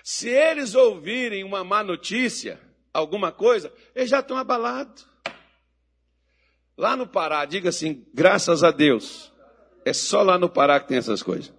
[0.03, 2.59] se eles ouvirem uma má notícia,
[2.93, 5.07] alguma coisa, eles já estão abalados.
[6.77, 9.31] Lá no Pará, diga assim, graças a Deus.
[9.83, 11.53] É só lá no Pará que tem essas coisas.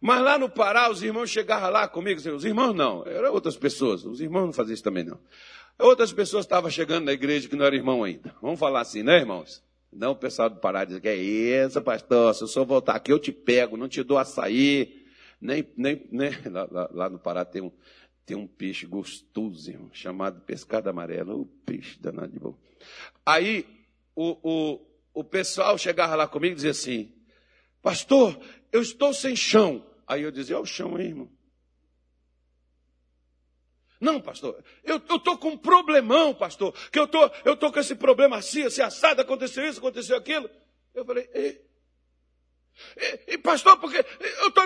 [0.00, 4.04] Mas lá no Pará, os irmãos chegavam lá comigo, os irmãos não, eram outras pessoas,
[4.04, 5.18] os irmãos não faziam isso também não.
[5.78, 8.34] Outras pessoas estavam chegando na igreja que não era irmão ainda.
[8.42, 9.62] Vamos falar assim, né, irmãos?
[9.92, 13.12] Não o pessoal do Pará diz que é isso, pastor, se eu só voltar aqui
[13.12, 15.06] eu te pego, não te dou açaí.
[15.40, 17.72] Nem, nem, nem, lá, lá, lá no Pará tem um,
[18.26, 21.42] tem um peixe gostoso, irmão, chamado pescado amarelo.
[21.42, 22.56] O peixe danado de bom.
[23.24, 23.66] Aí
[24.14, 24.80] o, o,
[25.14, 27.12] o pessoal chegava lá comigo e dizia assim,
[27.80, 28.38] pastor,
[28.72, 29.84] eu estou sem chão.
[30.08, 31.30] Aí eu dizia, olha o chão aí, irmão.
[34.00, 37.94] Não, pastor, eu estou com um problemão, pastor, que eu tô, estou tô com esse
[37.94, 40.48] problema assim, assim, assado, aconteceu isso, aconteceu aquilo.
[40.94, 41.60] Eu falei, e,
[42.96, 44.64] e, e pastor, porque eu tô,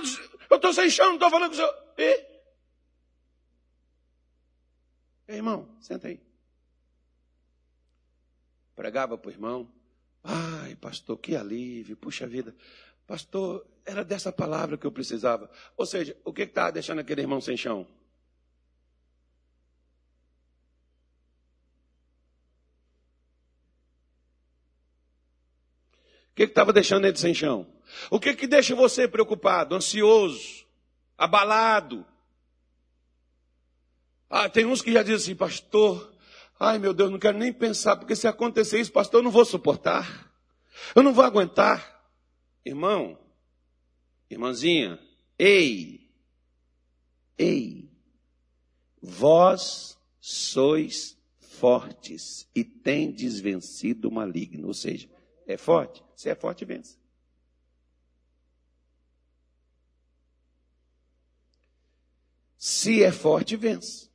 [0.55, 1.75] estou sem chão, não estou falando com o senhor.
[1.99, 2.33] E?
[5.29, 6.21] Ei, irmão, senta aí.
[8.77, 9.73] Pregava para o irmão.
[10.23, 12.55] Ai, pastor, que alívio, puxa vida.
[13.07, 15.51] Pastor, era dessa palavra que eu precisava.
[15.77, 17.87] Ou seja, o que estava deixando aquele irmão sem chão?
[26.31, 27.67] O que estava deixando ele sem chão?
[28.11, 30.65] O que, que deixa você preocupado, ansioso,
[31.19, 32.07] abalado?
[34.31, 36.11] Ah, tem uns que já dizem assim, pastor,
[36.59, 39.45] ai meu Deus, não quero nem pensar, porque se acontecer isso, pastor, eu não vou
[39.45, 40.33] suportar.
[40.95, 41.92] Eu não vou aguentar.
[42.65, 43.19] Irmão,
[44.31, 44.99] irmãzinha,
[45.39, 46.09] ei,
[47.37, 47.91] ei,
[49.01, 54.69] vós sois fortes e tendes vencido o maligno.
[54.69, 55.09] Ou seja,
[55.47, 56.05] é forte?
[56.15, 56.97] Se é forte, vence.
[62.57, 64.09] Se é forte, vence.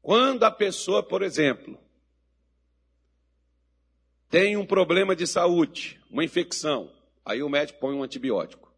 [0.00, 1.76] Quando a pessoa, por exemplo,
[4.36, 6.92] tem um problema de saúde, uma infecção,
[7.24, 8.70] aí o médico põe um antibiótico.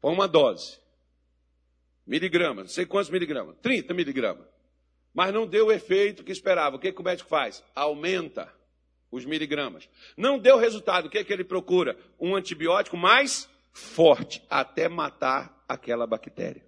[0.00, 0.78] Põe uma dose.
[2.06, 4.46] Miligramas, não sei quantos miligramas, 30 miligramas.
[5.12, 6.76] Mas não deu o efeito que esperava.
[6.76, 7.64] O que, que o médico faz?
[7.74, 8.54] Aumenta
[9.10, 9.88] os miligramas.
[10.16, 11.06] Não deu resultado.
[11.06, 11.98] O que, que ele procura?
[12.20, 16.64] Um antibiótico mais forte, até matar aquela bactéria.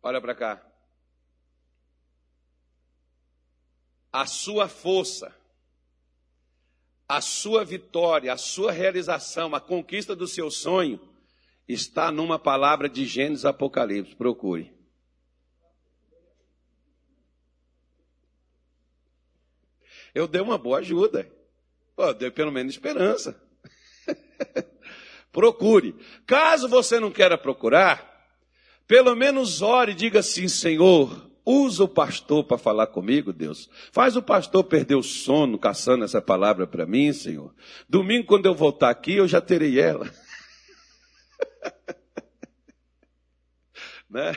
[0.00, 0.68] Olha para cá.
[4.12, 5.34] A sua força,
[7.08, 11.00] a sua vitória, a sua realização, a conquista do seu sonho
[11.66, 14.14] está numa palavra de Gênesis Apocalipse.
[14.14, 14.72] Procure.
[20.14, 21.30] Eu dei uma boa ajuda.
[21.94, 23.40] Pô, dei pelo menos esperança.
[25.30, 25.94] Procure.
[26.26, 28.08] Caso você não queira procurar,
[28.86, 33.70] pelo menos ore e diga assim: Senhor, usa o pastor para falar comigo, Deus.
[33.90, 37.54] Faz o pastor perder o sono caçando essa palavra para mim, Senhor.
[37.88, 40.10] Domingo, quando eu voltar aqui, eu já terei ela.
[44.10, 44.34] né?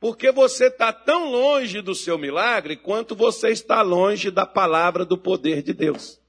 [0.00, 5.16] Porque você está tão longe do seu milagre quanto você está longe da palavra do
[5.16, 6.20] poder de Deus.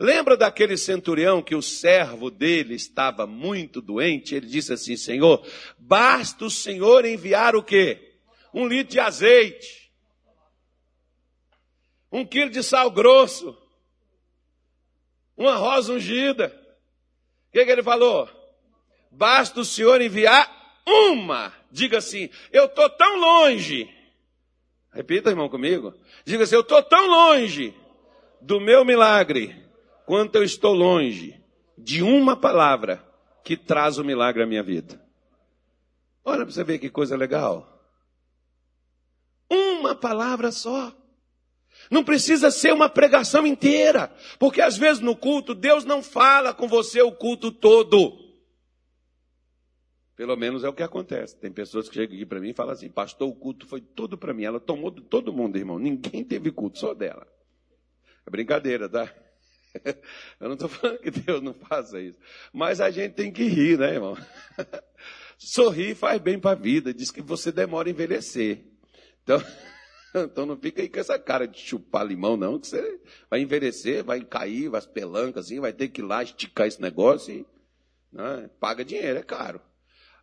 [0.00, 4.34] Lembra daquele centurião que o servo dele estava muito doente?
[4.34, 5.46] Ele disse assim: Senhor,
[5.78, 8.03] basta o Senhor enviar o quê?
[8.54, 9.92] Um litro de azeite,
[12.10, 13.58] um quilo de sal grosso,
[15.36, 16.46] uma rosa ungida.
[17.48, 18.28] O que, que ele falou?
[19.10, 20.48] Basta o Senhor enviar
[20.86, 21.52] uma.
[21.70, 23.92] Diga assim: Eu estou tão longe.
[24.92, 25.92] Repita, irmão, comigo.
[26.24, 27.74] Diga assim: Eu estou tão longe
[28.40, 29.64] do meu milagre
[30.06, 31.40] quanto eu estou longe
[31.76, 33.04] de uma palavra
[33.42, 35.02] que traz o milagre à minha vida.
[36.24, 37.73] Olha para você ver que coisa legal.
[40.04, 40.94] Palavra só.
[41.90, 46.68] Não precisa ser uma pregação inteira, porque às vezes no culto Deus não fala com
[46.68, 48.12] você o culto todo.
[50.14, 51.34] Pelo menos é o que acontece.
[51.40, 54.18] Tem pessoas que chegam aqui para mim e falam assim: Pastor, o culto foi tudo
[54.18, 54.44] para mim.
[54.44, 55.78] Ela tomou de todo mundo, irmão.
[55.78, 57.26] Ninguém teve culto, só dela.
[58.26, 59.10] É brincadeira, tá?
[60.38, 62.18] Eu não estou falando que Deus não faça isso.
[62.52, 64.18] Mas a gente tem que rir, né, irmão?
[65.38, 66.92] Sorrir faz bem para a vida.
[66.92, 68.74] Diz que você demora a envelhecer.
[69.24, 69.42] Então,
[70.24, 74.04] então não fica aí com essa cara de chupar limão, não, que você vai envelhecer,
[74.04, 77.46] vai cair, vai as pelancas, assim, vai ter que ir lá esticar esse negócio e
[78.12, 79.60] né, paga dinheiro, é caro.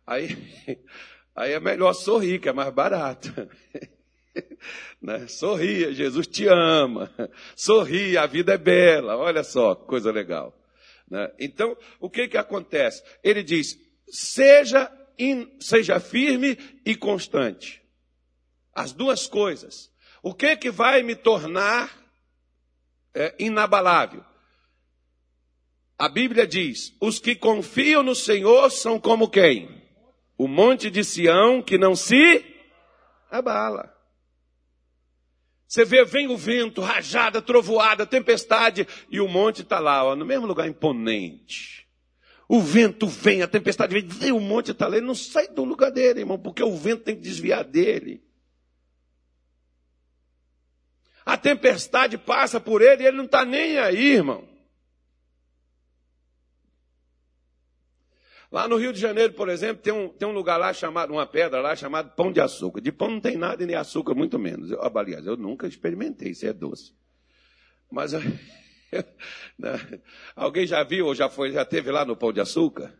[0.06, 0.36] Aí,
[1.36, 3.28] aí é melhor sorrir, que é mais barato.
[5.00, 5.26] né?
[5.26, 7.10] Sorria, Jesus te ama.
[7.54, 9.16] Sorria, a vida é bela.
[9.16, 10.58] Olha só, coisa legal.
[11.08, 11.30] Né?
[11.38, 13.02] Então, o que que acontece?
[13.22, 13.78] Ele diz:
[14.08, 17.81] seja, in, seja firme e constante.
[18.74, 19.90] As duas coisas.
[20.22, 21.90] O que que vai me tornar
[23.14, 24.24] é, inabalável?
[25.98, 29.82] A Bíblia diz: os que confiam no Senhor são como quem?
[30.36, 32.44] O monte de Sião que não se
[33.30, 33.92] abala.
[35.72, 40.26] Você vê, vem o vento, rajada, trovoada, tempestade, e o monte está lá, ó, no
[40.26, 41.88] mesmo lugar imponente.
[42.46, 45.64] O vento vem, a tempestade vem, vem o monte está lá, ele não sai do
[45.64, 48.22] lugar dele, irmão, porque o vento tem que desviar dele.
[51.24, 54.52] A tempestade passa por ele e ele não está nem aí, irmão.
[58.52, 61.26] Lá no Rio de Janeiro, por exemplo, tem um, tem um lugar lá chamado, uma
[61.26, 62.82] pedra lá chamada Pão de Açúcar.
[62.82, 64.70] De pão não tem nada e nem açúcar, muito menos.
[64.70, 66.92] Eu, aliás, eu nunca experimentei, isso é doce.
[67.90, 68.12] Mas
[69.58, 70.00] né,
[70.36, 72.92] alguém já viu ou já foi, já teve lá no Pão de Açúcar?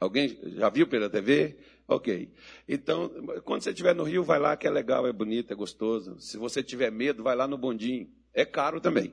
[0.00, 1.58] Alguém já viu pela TV?
[1.90, 2.32] Ok.
[2.68, 3.10] Então,
[3.44, 6.20] quando você estiver no Rio, vai lá que é legal, é bonito, é gostoso.
[6.20, 8.08] Se você tiver medo, vai lá no bondinho.
[8.32, 9.12] É caro também.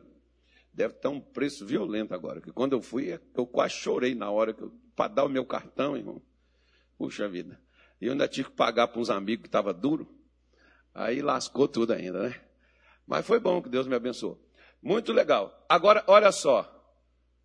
[0.71, 2.39] Deve estar um preço violento agora.
[2.39, 4.55] Que quando eu fui, eu quase chorei na hora
[4.95, 6.21] para dar o meu cartão, irmão.
[6.99, 7.59] Puxa vida.
[7.99, 10.07] E eu ainda tive que pagar para uns amigos que estava duro.
[10.93, 12.41] Aí lascou tudo ainda, né?
[13.07, 14.39] Mas foi bom que Deus me abençoou.
[14.83, 15.65] Muito legal.
[15.67, 16.71] Agora, olha só.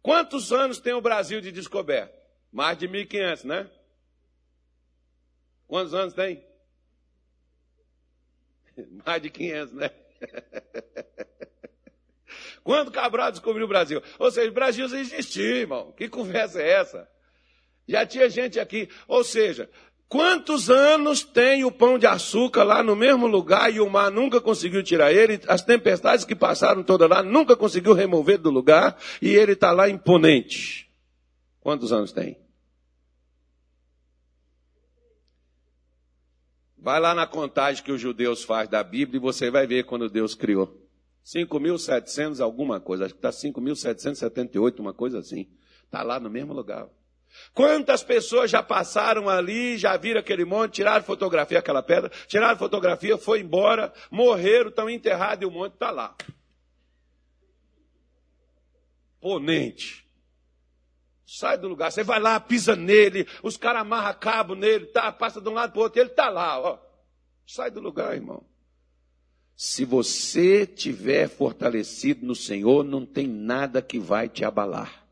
[0.03, 2.13] Quantos anos tem o Brasil de descoberta?
[2.53, 3.71] Mais de 1.500, né?
[5.73, 6.45] Quantos anos tem?
[9.07, 9.91] Mais de 500, né?
[12.63, 14.03] Quando Cabral descobriu o Brasil?
[14.19, 15.91] Ou seja, o Brasil já existia, irmão.
[15.97, 17.09] Que conversa é essa?
[17.89, 18.87] Já tinha gente aqui.
[19.09, 19.71] Ou seja,
[20.11, 24.43] quantos anos tem o pão de açúcar lá no mesmo lugar e o mar nunca
[24.43, 25.41] conseguiu tirar ele?
[25.49, 29.89] As tempestades que passaram toda lá nunca conseguiu remover do lugar e ele está lá
[29.89, 30.87] imponente.
[31.61, 32.42] Quantos anos tem?
[36.83, 40.11] Vai lá na contagem que os judeus fazem da Bíblia e você vai ver quando
[40.11, 40.85] Deus criou.
[41.25, 45.49] 5.700 alguma coisa, acho que está 5.778, uma coisa assim.
[45.85, 46.89] Está lá no mesmo lugar.
[47.55, 53.17] Quantas pessoas já passaram ali, já viram aquele monte, tiraram fotografia, aquela pedra, tiraram fotografia,
[53.17, 56.17] foi embora, morreram, estão enterrados e o monte está lá.
[59.21, 60.05] Ponente.
[61.35, 65.41] Sai do lugar, você vai lá, pisa nele, os caras amarram cabo nele, tá, passa
[65.41, 66.79] de um lado para o outro, ele está lá, ó.
[67.47, 68.45] Sai do lugar, irmão.
[69.57, 75.07] Se você tiver fortalecido no Senhor, não tem nada que vai te abalar.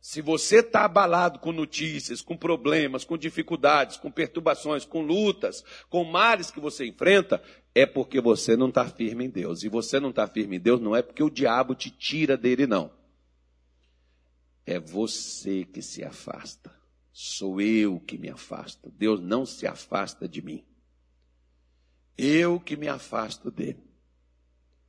[0.00, 6.02] Se você está abalado com notícias, com problemas, com dificuldades, com perturbações, com lutas, com
[6.02, 7.42] males que você enfrenta,
[7.74, 9.62] é porque você não está firme em Deus.
[9.62, 12.66] E você não está firme em Deus não é porque o diabo te tira dele,
[12.66, 13.01] não.
[14.64, 16.72] É você que se afasta.
[17.12, 18.90] Sou eu que me afasto.
[18.90, 20.64] Deus não se afasta de mim.
[22.16, 23.82] Eu que me afasto dele.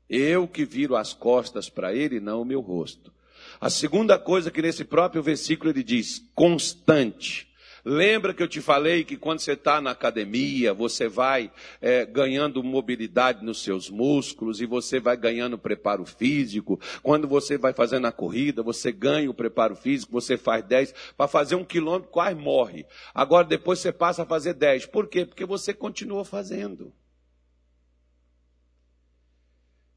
[0.09, 3.13] Eu que viro as costas para ele, não o meu rosto.
[3.59, 7.51] A segunda coisa que nesse próprio versículo ele diz: constante.
[7.85, 12.63] Lembra que eu te falei que quando você está na academia, você vai é, ganhando
[12.63, 16.79] mobilidade nos seus músculos e você vai ganhando preparo físico.
[17.01, 20.93] Quando você vai fazendo a corrida, você ganha o preparo físico, você faz 10.
[21.17, 22.85] Para fazer um quilômetro, quase morre.
[23.13, 24.85] Agora depois você passa a fazer 10.
[24.85, 25.25] Por quê?
[25.25, 26.93] Porque você continua fazendo.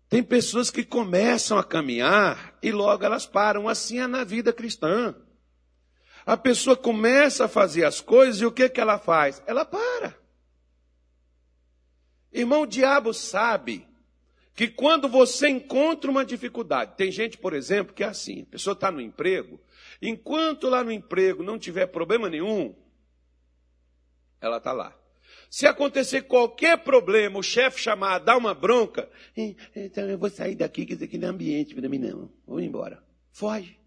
[0.09, 3.69] Tem pessoas que começam a caminhar e logo elas param.
[3.69, 5.15] Assim é na vida cristã.
[6.27, 9.41] A pessoa começa a fazer as coisas e o que, que ela faz?
[9.47, 10.19] Ela para.
[12.33, 13.87] Irmão, o diabo sabe
[14.53, 18.75] que quando você encontra uma dificuldade, tem gente, por exemplo, que é assim: a pessoa
[18.75, 19.61] está no emprego,
[20.03, 22.75] enquanto lá no emprego não tiver problema nenhum,
[24.41, 24.99] ela está lá.
[25.49, 30.85] Se acontecer qualquer problema, o chefe chamar, dar uma bronca, então eu vou sair daqui,
[30.85, 32.29] que isso aqui não é ambiente para mim, não.
[32.45, 33.01] Vou embora.
[33.31, 33.86] Foge.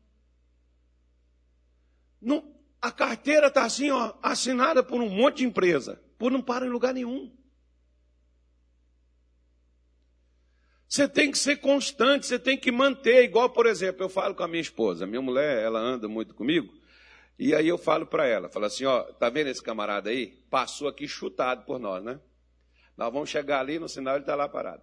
[2.22, 6.66] Não, a carteira está assim, ó, assinada por um monte de empresa, por não para
[6.66, 7.36] em lugar nenhum.
[10.88, 14.42] Você tem que ser constante, você tem que manter, igual, por exemplo, eu falo com
[14.42, 16.74] a minha esposa, minha mulher, ela anda muito comigo,
[17.38, 20.28] e aí eu falo para ela, falo assim, ó, tá vendo esse camarada aí?
[20.50, 22.20] Passou aqui chutado por nós, né?
[22.98, 24.82] Nós vamos chegar ali, no sinal ele está lá parado.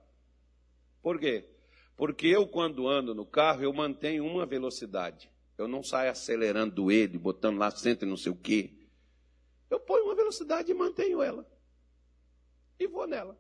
[1.03, 1.45] Por quê?
[1.97, 5.30] Porque eu, quando ando no carro, eu mantenho uma velocidade.
[5.57, 8.72] Eu não saio acelerando ele, botando lá sempre não sei o quê.
[9.70, 11.46] Eu ponho uma velocidade e mantenho ela.
[12.78, 13.38] E vou nela.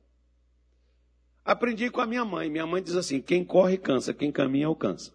[1.44, 2.50] Aprendi com a minha mãe.
[2.50, 5.12] Minha mãe diz assim: quem corre cansa, quem caminha alcança.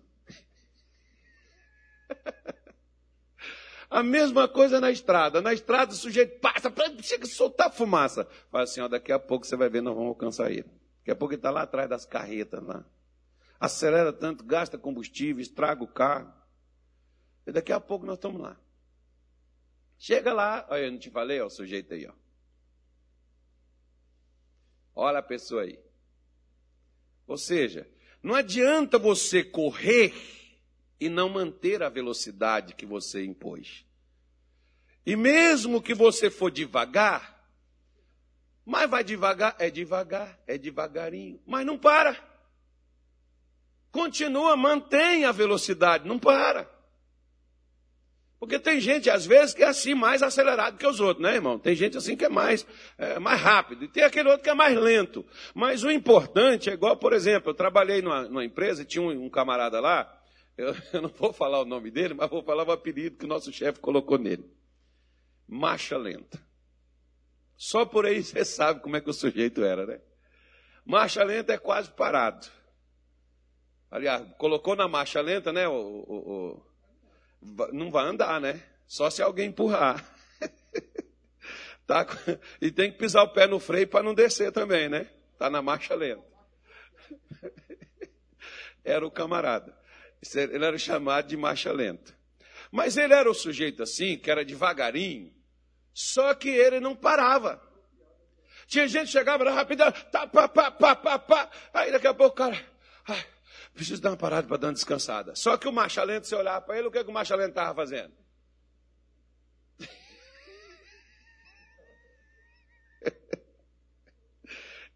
[3.92, 5.42] A mesma coisa na estrada.
[5.42, 8.26] Na estrada o sujeito passa, chega a soltar fumaça.
[8.50, 10.72] Fala assim, ó, daqui a pouco você vai ver, nós vamos alcançar ele.
[11.00, 12.86] Daqui a pouco ele está lá atrás das carretas lá.
[13.60, 16.34] Acelera tanto, gasta combustível, estraga o carro.
[17.46, 18.58] E daqui a pouco nós estamos lá.
[19.98, 22.14] Chega lá, olha, eu não te falei, o sujeito aí, ó.
[24.96, 25.80] Olha a pessoa aí.
[27.28, 27.88] Ou seja,
[28.22, 30.14] não adianta você correr
[31.00, 33.86] e não manter a velocidade que você impôs.
[35.06, 37.42] E mesmo que você for devagar,
[38.66, 42.16] mas vai devagar, é devagar, é devagarinho, mas não para.
[43.92, 46.70] Continua, mantém a velocidade, não para.
[48.42, 51.60] Porque tem gente, às vezes, que é assim mais acelerado que os outros, né, irmão?
[51.60, 52.66] Tem gente assim que é mais,
[52.98, 53.86] é, mais rápido.
[53.86, 55.24] E tem aquele outro que é mais lento.
[55.54, 59.30] Mas o importante é igual, por exemplo, eu trabalhei numa, numa empresa tinha um, um
[59.30, 60.12] camarada lá,
[60.58, 63.28] eu, eu, não vou falar o nome dele, mas vou falar o apelido que o
[63.28, 64.52] nosso chefe colocou nele.
[65.48, 66.44] Marcha lenta.
[67.56, 70.02] Só por aí você sabe como é que o sujeito era, né?
[70.84, 72.48] Marcha lenta é quase parado.
[73.92, 75.68] Aliás, colocou na marcha lenta, né?
[75.68, 76.71] O, o, o
[77.72, 78.62] não vai andar, né?
[78.88, 80.06] Só se alguém empurrar.
[81.88, 82.06] tá?
[82.62, 85.10] E tem que pisar o pé no freio para não descer também, né?
[85.38, 86.24] Tá na marcha lenta.
[88.84, 89.76] Era o camarada.
[90.36, 92.16] Ele era chamado de marcha lenta.
[92.72, 95.34] Mas ele era o sujeito assim, que era devagarinho,
[95.94, 97.62] só que ele não parava.
[98.66, 101.50] Tinha gente que chegava era rapidão, tá, pá, pá, pá, pá, pá.
[101.74, 102.66] Aí daqui a pouco o cara,
[103.06, 103.26] ai,
[103.74, 105.36] preciso dar uma parada para dar uma descansada.
[105.36, 107.50] Só que o marcha lento, você olhava para ele, o que, que o marcha lento
[107.50, 108.14] estava fazendo?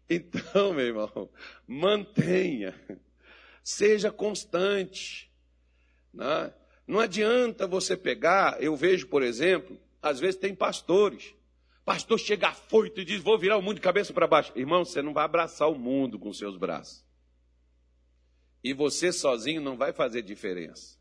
[0.08, 1.28] Então, meu irmão,
[1.66, 2.72] mantenha,
[3.60, 5.28] seja constante.
[6.14, 6.54] Né?
[6.86, 11.34] Não adianta você pegar, eu vejo, por exemplo, às vezes tem pastores.
[11.84, 14.52] Pastor chega afoito e diz: Vou virar o mundo de cabeça para baixo.
[14.56, 17.05] Irmão, você não vai abraçar o mundo com seus braços.
[18.66, 20.98] E você sozinho não vai fazer diferença.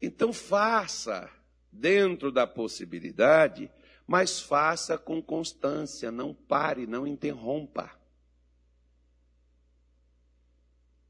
[0.00, 1.28] Então faça
[1.72, 3.68] dentro da possibilidade,
[4.06, 7.90] mas faça com constância, não pare, não interrompa.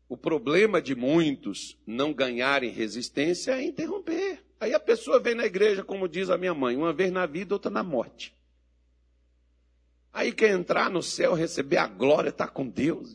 [0.08, 4.42] O problema de muitos não ganharem resistência é interromper.
[4.58, 7.54] Aí a pessoa vem na igreja, como diz a minha mãe, uma vez na vida,
[7.54, 8.34] outra na morte.
[10.14, 13.14] Aí quer entrar no céu, receber a glória, estar tá com Deus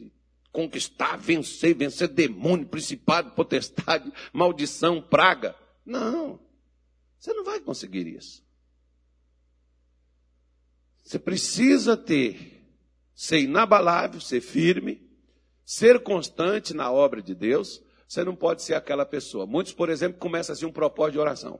[0.56, 5.54] conquistar, vencer, vencer demônio, principado, potestade, maldição, praga.
[5.86, 6.40] Não,
[7.20, 8.42] você não vai conseguir isso.
[11.04, 12.64] Você precisa ter,
[13.14, 15.06] ser inabalável, ser firme,
[15.66, 17.84] ser constante na obra de Deus.
[18.08, 19.46] Você não pode ser aquela pessoa.
[19.46, 21.60] Muitos, por exemplo, começam assim um propósito de oração.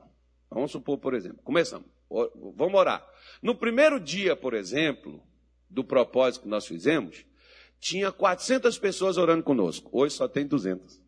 [0.50, 3.06] Vamos supor, por exemplo, começamos, vamos orar.
[3.42, 5.22] No primeiro dia, por exemplo,
[5.68, 7.26] do propósito que nós fizemos,
[7.78, 9.88] tinha 400 pessoas orando conosco.
[9.92, 11.00] Hoje só tem 200.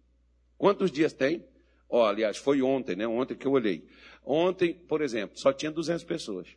[0.57, 1.47] Quantos dias tem?
[1.89, 3.07] Oh, aliás, foi ontem, né?
[3.07, 3.89] Ontem que eu olhei.
[4.25, 6.49] Ontem, por exemplo, só tinha 200 pessoas.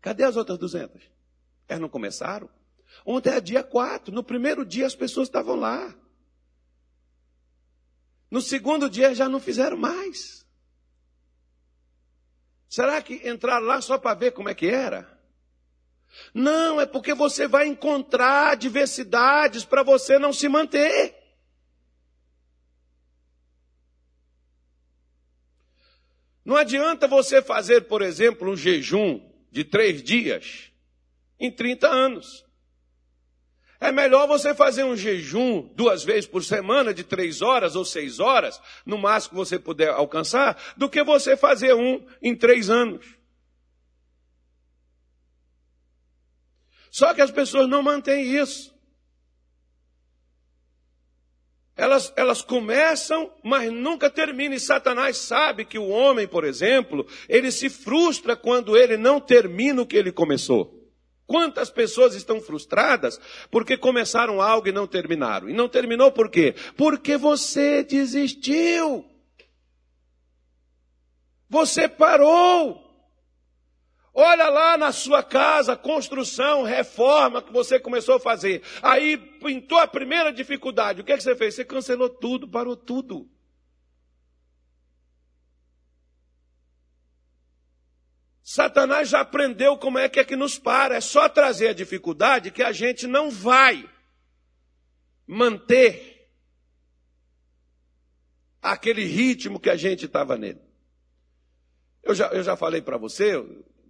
[0.00, 1.02] Cadê as outras 200?
[1.66, 2.48] Elas não começaram?
[3.04, 4.14] Ontem é dia 4.
[4.14, 5.94] No primeiro dia as pessoas estavam lá.
[8.30, 10.44] No segundo dia já não fizeram mais.
[12.68, 15.13] Será que entraram lá só para ver como é que era?
[16.32, 21.14] Não, é porque você vai encontrar adversidades para você não se manter.
[26.44, 30.70] Não adianta você fazer, por exemplo, um jejum de três dias
[31.40, 32.44] em 30 anos.
[33.80, 38.20] É melhor você fazer um jejum duas vezes por semana, de três horas ou seis
[38.20, 43.04] horas, no máximo que você puder alcançar, do que você fazer um em três anos.
[46.94, 48.72] Só que as pessoas não mantêm isso.
[51.74, 54.54] Elas, elas começam, mas nunca terminam.
[54.54, 59.82] E Satanás sabe que o homem, por exemplo, ele se frustra quando ele não termina
[59.82, 60.88] o que ele começou.
[61.26, 63.20] Quantas pessoas estão frustradas
[63.50, 65.50] porque começaram algo e não terminaram?
[65.50, 66.54] E não terminou por quê?
[66.76, 69.04] Porque você desistiu.
[71.50, 72.83] Você parou.
[74.16, 78.62] Olha lá na sua casa, construção, reforma que você começou a fazer.
[78.80, 81.00] Aí pintou a primeira dificuldade.
[81.00, 81.56] O que, é que você fez?
[81.56, 83.28] Você cancelou tudo, parou tudo.
[88.44, 90.94] Satanás já aprendeu como é que é que nos para.
[90.94, 93.90] É só trazer a dificuldade que a gente não vai
[95.26, 96.30] manter
[98.62, 100.60] aquele ritmo que a gente estava nele.
[102.00, 103.42] Eu já, eu já falei para você,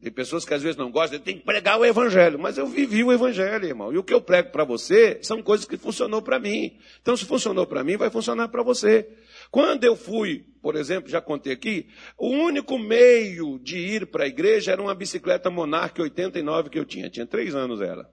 [0.05, 3.03] tem pessoas que às vezes não gostam, tem que pregar o evangelho, mas eu vivi
[3.03, 3.91] o evangelho, irmão.
[3.91, 6.77] E o que eu prego para você são coisas que funcionou para mim.
[7.01, 9.09] Então, se funcionou para mim, vai funcionar para você.
[9.51, 11.89] Quando eu fui, por exemplo, já contei aqui,
[12.19, 16.85] o único meio de ir para a igreja era uma bicicleta Monarch 89 que eu
[16.85, 17.09] tinha.
[17.09, 18.13] Tinha três anos ela.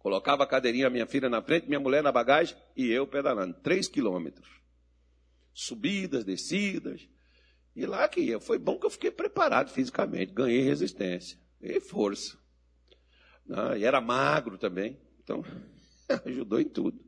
[0.00, 3.54] Colocava a cadeirinha, minha filha na frente, minha mulher na bagagem e eu pedalando.
[3.62, 4.48] Três quilômetros.
[5.54, 7.08] Subidas, descidas.
[7.80, 8.38] E lá que ia.
[8.38, 12.36] Foi bom que eu fiquei preparado fisicamente, ganhei resistência, ganhei força.
[13.46, 13.78] Né?
[13.78, 15.42] E era magro também, então
[16.26, 17.02] ajudou em tudo.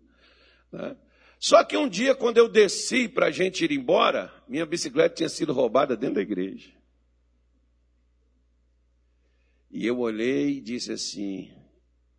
[0.73, 0.97] Né?
[1.39, 5.29] Só que um dia, quando eu desci para a gente ir embora, minha bicicleta tinha
[5.29, 6.73] sido roubada dentro da igreja.
[9.71, 11.53] E eu olhei e disse assim: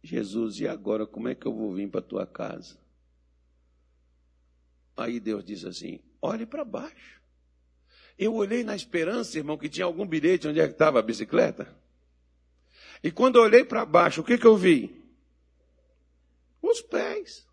[0.04, 2.78] Jesus, e agora como é que eu vou vir para a tua casa?
[4.96, 7.23] Aí Deus disse assim: olhe para baixo.
[8.18, 11.68] Eu olhei na esperança, irmão, que tinha algum bilhete onde é que estava a bicicleta.
[13.04, 15.04] E quando eu olhei para baixo, o que, que eu vi?
[16.62, 17.46] Os pés.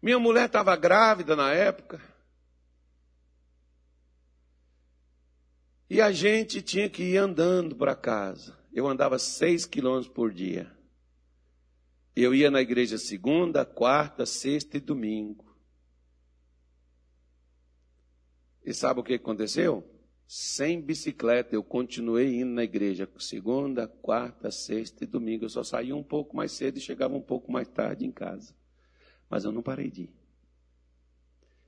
[0.00, 2.00] Minha mulher estava grávida na época.
[5.90, 8.56] E a gente tinha que ir andando para casa.
[8.72, 10.70] Eu andava seis quilômetros por dia.
[12.14, 15.47] Eu ia na igreja segunda, quarta, sexta e domingo.
[18.68, 19.82] E sabe o que aconteceu?
[20.26, 25.46] Sem bicicleta, eu continuei indo na igreja segunda, quarta, sexta e domingo.
[25.46, 28.54] Eu só saía um pouco mais cedo e chegava um pouco mais tarde em casa.
[29.30, 30.14] Mas eu não parei de ir.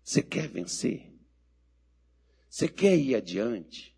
[0.05, 1.11] Você quer vencer?
[2.51, 3.97] Você quer ir adiante?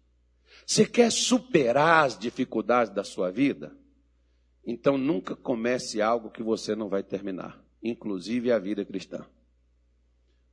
[0.64, 3.76] Você quer superar as dificuldades da sua vida?
[4.64, 9.26] Então nunca comece algo que você não vai terminar, inclusive a vida cristã.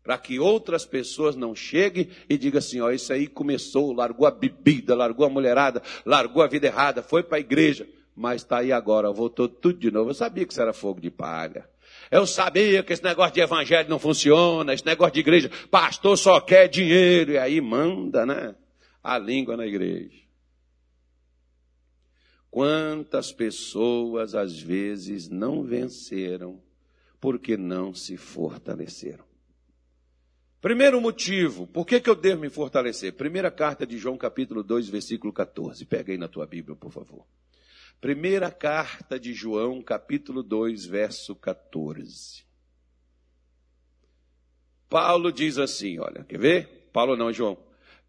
[0.03, 4.31] Para que outras pessoas não cheguem e digam assim: ó, isso aí começou, largou a
[4.31, 8.71] bebida, largou a mulherada, largou a vida errada, foi para a igreja, mas está aí
[8.71, 10.09] agora, voltou tudo de novo.
[10.09, 11.69] Eu sabia que isso era fogo de palha.
[12.09, 16.39] Eu sabia que esse negócio de evangelho não funciona, esse negócio de igreja, pastor só
[16.39, 18.55] quer dinheiro, e aí manda, né?
[19.03, 20.19] A língua na igreja.
[22.49, 26.59] Quantas pessoas às vezes não venceram
[27.19, 29.28] porque não se fortaleceram?
[30.61, 33.13] Primeiro motivo, por que, que eu devo me fortalecer?
[33.13, 35.85] Primeira carta de João, capítulo 2, versículo 14.
[35.85, 37.25] Pega aí na tua Bíblia, por favor.
[38.01, 42.43] Primeira carta de João, capítulo 2, verso 14.
[44.89, 46.89] Paulo diz assim, olha, quer ver?
[46.91, 47.57] Paulo não, João.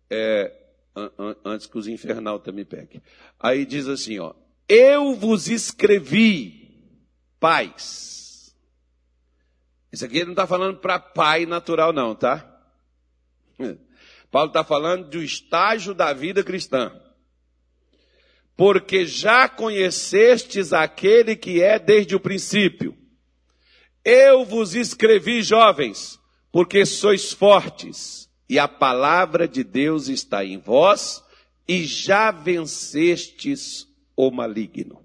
[0.09, 0.53] É,
[1.45, 3.01] antes que os infernal também peguem.
[3.39, 4.35] Aí diz assim, ó.
[4.69, 6.81] Eu vos escrevi,
[7.39, 8.21] pais
[9.93, 12.47] isso aqui ele não está falando para pai natural, não, tá?
[14.31, 16.93] Paulo está falando do estágio da vida cristã.
[18.57, 22.97] Porque já conhecestes aquele que é desde o princípio.
[24.05, 26.19] Eu vos escrevi, jovens,
[26.53, 31.23] porque sois fortes, e a palavra de Deus está em vós,
[31.67, 33.87] e já vencestes
[34.17, 35.05] o maligno.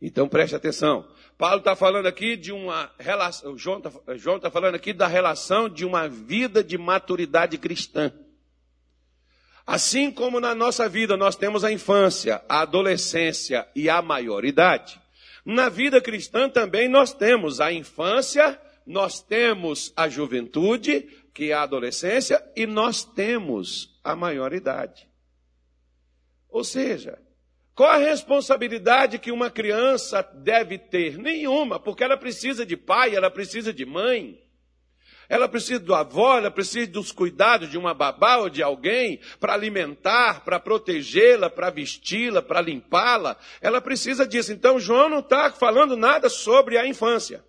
[0.00, 1.08] Então preste atenção.
[1.38, 5.84] Paulo está falando aqui de uma relação, João está tá falando aqui da relação de
[5.84, 8.12] uma vida de maturidade cristã.
[9.66, 15.00] Assim como na nossa vida nós temos a infância, a adolescência e a maioridade,
[15.46, 21.62] na vida cristã também nós temos a infância, nós temos a juventude, que é a
[21.62, 25.08] adolescência, e nós temos a maioridade.
[26.48, 27.18] Ou seja,
[27.76, 31.18] qual a responsabilidade que uma criança deve ter?
[31.18, 34.42] Nenhuma, porque ela precisa de pai, ela precisa de mãe.
[35.28, 39.52] Ela precisa do avô, ela precisa dos cuidados de uma babá ou de alguém para
[39.52, 43.36] alimentar, para protegê-la, para vesti-la, para limpá-la.
[43.60, 44.54] Ela precisa disso.
[44.54, 47.44] Então, João não está falando nada sobre a infância.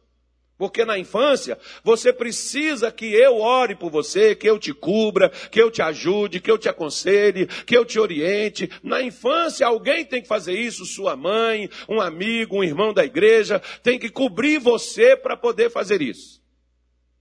[0.57, 5.61] Porque na infância, você precisa que eu ore por você, que eu te cubra, que
[5.61, 8.69] eu te ajude, que eu te aconselhe, que eu te oriente.
[8.81, 13.61] Na infância, alguém tem que fazer isso, sua mãe, um amigo, um irmão da igreja,
[13.83, 16.41] tem que cobrir você para poder fazer isso.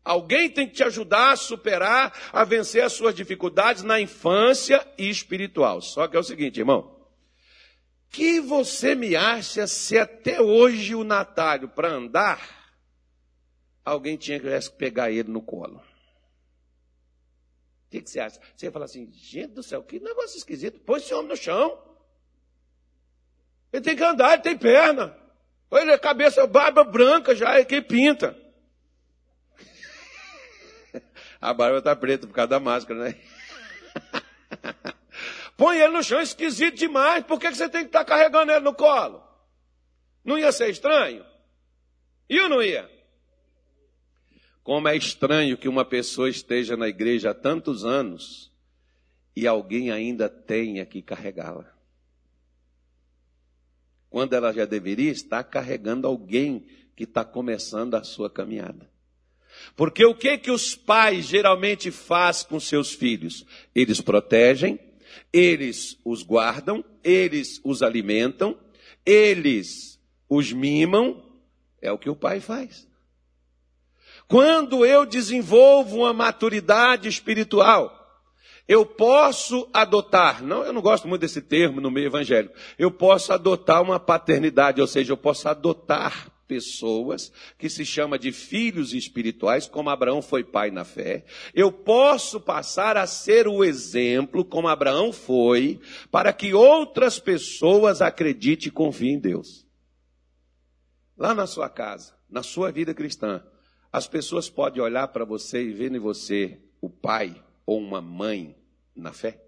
[0.02, 5.10] Alguém tem que te ajudar a superar, a vencer as suas dificuldades na infância e
[5.10, 5.82] espiritual.
[5.82, 6.96] Só que é o seguinte, irmão.
[8.08, 12.55] Que você me acha se até hoje o Natário, para andar,
[13.86, 15.76] alguém tinha que pegar ele no colo.
[17.86, 18.40] O que, que, você acha?
[18.54, 20.80] Você ia falar assim, gente do céu, que negócio esquisito.
[20.80, 21.80] Põe esse homem no chão.
[23.72, 25.16] Ele tem que andar, ele tem perna.
[25.70, 28.36] Olha, a cabeça, barba branca já, é quem pinta.
[31.40, 33.20] A barba está preta por causa da máscara, né?
[35.56, 37.24] Põe ele no chão, esquisito demais.
[37.24, 39.22] Por que você tem que estar tá carregando ele no colo?
[40.24, 41.24] Não ia ser estranho?
[42.28, 42.95] E ou não ia?
[44.66, 48.50] Como é estranho que uma pessoa esteja na igreja há tantos anos
[49.36, 51.72] e alguém ainda tenha que carregá-la.
[54.10, 58.90] Quando ela já deveria estar carregando alguém que está começando a sua caminhada.
[59.76, 63.46] Porque o que que os pais geralmente fazem com seus filhos?
[63.72, 64.80] Eles protegem,
[65.32, 68.58] eles os guardam, eles os alimentam,
[69.04, 69.96] eles
[70.28, 71.24] os mimam,
[71.80, 72.84] É o que o pai faz.
[74.28, 77.92] Quando eu desenvolvo uma maturidade espiritual,
[78.66, 83.32] eu posso adotar, não, eu não gosto muito desse termo no meio evangélico, eu posso
[83.32, 89.66] adotar uma paternidade, ou seja, eu posso adotar pessoas que se chama de filhos espirituais,
[89.66, 91.24] como Abraão foi pai na fé.
[91.52, 98.68] Eu posso passar a ser o exemplo, como Abraão foi, para que outras pessoas acreditem
[98.68, 99.66] e confiem em Deus.
[101.16, 103.42] Lá na sua casa, na sua vida cristã,
[103.96, 108.54] as pessoas podem olhar para você e ver em você o pai ou uma mãe
[108.94, 109.42] na fé?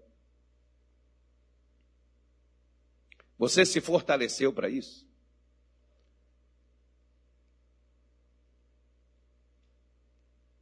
[3.37, 5.07] Você se fortaleceu para isso?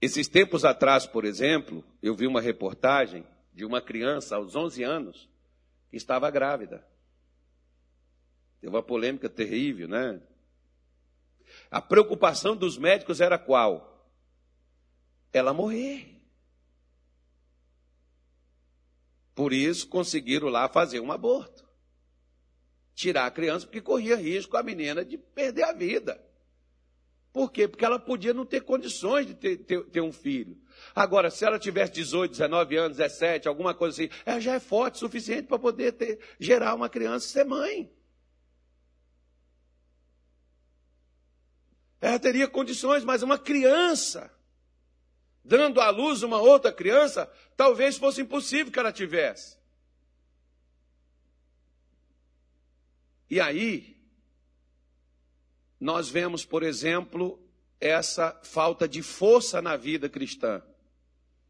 [0.01, 5.29] Esses tempos atrás, por exemplo, eu vi uma reportagem de uma criança aos 11 anos
[5.89, 6.85] que estava grávida.
[8.59, 10.21] Teve uma polêmica terrível, né?
[11.69, 14.09] A preocupação dos médicos era qual?
[15.33, 16.17] Ela morrer.
[19.35, 21.67] Por isso conseguiram lá fazer um aborto.
[22.95, 26.27] Tirar a criança, porque corria risco a menina de perder a vida.
[27.31, 27.67] Por quê?
[27.67, 30.57] Porque ela podia não ter condições de ter, ter, ter, um filho.
[30.95, 34.95] Agora, se ela tivesse 18, 19 anos, 17, alguma coisa assim, ela já é forte
[34.95, 37.91] o suficiente para poder ter, gerar uma criança e ser mãe.
[41.99, 44.31] Ela teria condições, mas uma criança,
[45.43, 49.57] dando à luz uma outra criança, talvez fosse impossível que ela tivesse.
[53.29, 53.97] E aí,
[55.79, 57.39] nós vemos, por exemplo,
[57.79, 60.61] essa falta de força na vida cristã.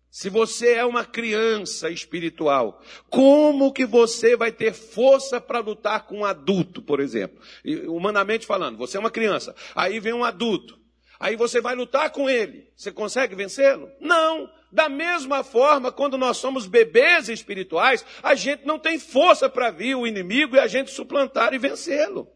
[0.09, 6.19] Se você é uma criança espiritual, como que você vai ter força para lutar com
[6.19, 7.41] um adulto, por exemplo?
[7.87, 10.79] Humanamente falando, você é uma criança, aí vem um adulto,
[11.19, 13.89] aí você vai lutar com ele, você consegue vencê-lo?
[13.99, 14.49] Não!
[14.71, 19.95] Da mesma forma, quando nós somos bebês espirituais, a gente não tem força para vir
[19.95, 22.29] o inimigo e a gente suplantar e vencê-lo.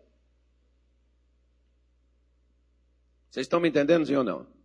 [3.30, 4.61] Vocês estão me entendendo, sim ou não?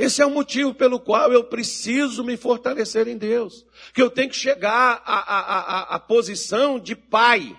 [0.00, 3.66] Esse é o motivo pelo qual eu preciso me fortalecer em Deus.
[3.92, 7.54] Que eu tenho que chegar à, posição de pai.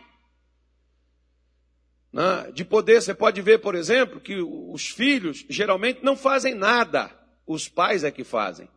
[2.11, 2.51] Né?
[2.51, 7.15] De poder, você pode ver, por exemplo, que os filhos geralmente não fazem nada,
[7.45, 8.67] os pais é que fazem.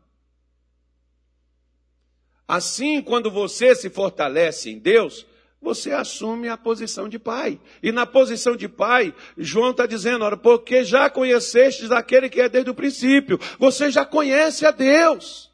[2.47, 5.25] Assim, quando você se fortalece em Deus,
[5.65, 7.59] você assume a posição de pai.
[7.83, 12.49] E na posição de pai, João está dizendo, olha, porque já conhecestes aquele que é
[12.49, 13.41] desde o princípio.
[13.59, 15.51] Você já conhece a Deus.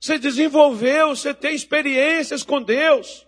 [0.00, 3.27] Você desenvolveu, você tem experiências com Deus.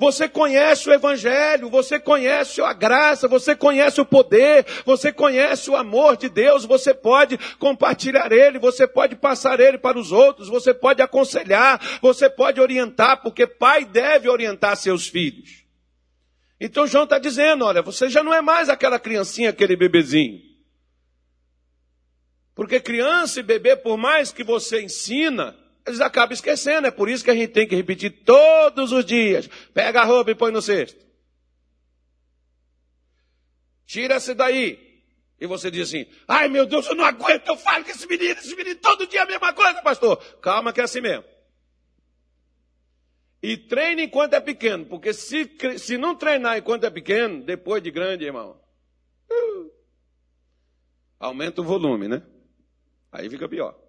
[0.00, 5.76] Você conhece o Evangelho, você conhece a graça, você conhece o poder, você conhece o
[5.76, 10.72] amor de Deus, você pode compartilhar ele, você pode passar ele para os outros, você
[10.72, 15.66] pode aconselhar, você pode orientar, porque pai deve orientar seus filhos.
[16.58, 20.40] Então João está dizendo: olha, você já não é mais aquela criancinha, aquele bebezinho.
[22.54, 25.54] Porque criança e bebê, por mais que você ensina,
[25.86, 26.86] eles acabam esquecendo.
[26.86, 29.48] É por isso que a gente tem que repetir todos os dias.
[29.72, 31.04] Pega a roupa e põe no cesto.
[33.86, 34.90] Tira-se daí.
[35.40, 38.32] E você diz assim, ai meu Deus, eu não aguento, eu falo com esse menino,
[38.32, 40.18] esse menino todo dia a mesma coisa, pastor.
[40.40, 41.24] Calma que é assim mesmo.
[43.42, 47.90] E treine enquanto é pequeno, porque se, se não treinar enquanto é pequeno, depois de
[47.90, 48.60] grande, irmão,
[49.30, 49.72] uh,
[51.18, 52.22] aumenta o volume, né?
[53.10, 53.79] Aí fica pior.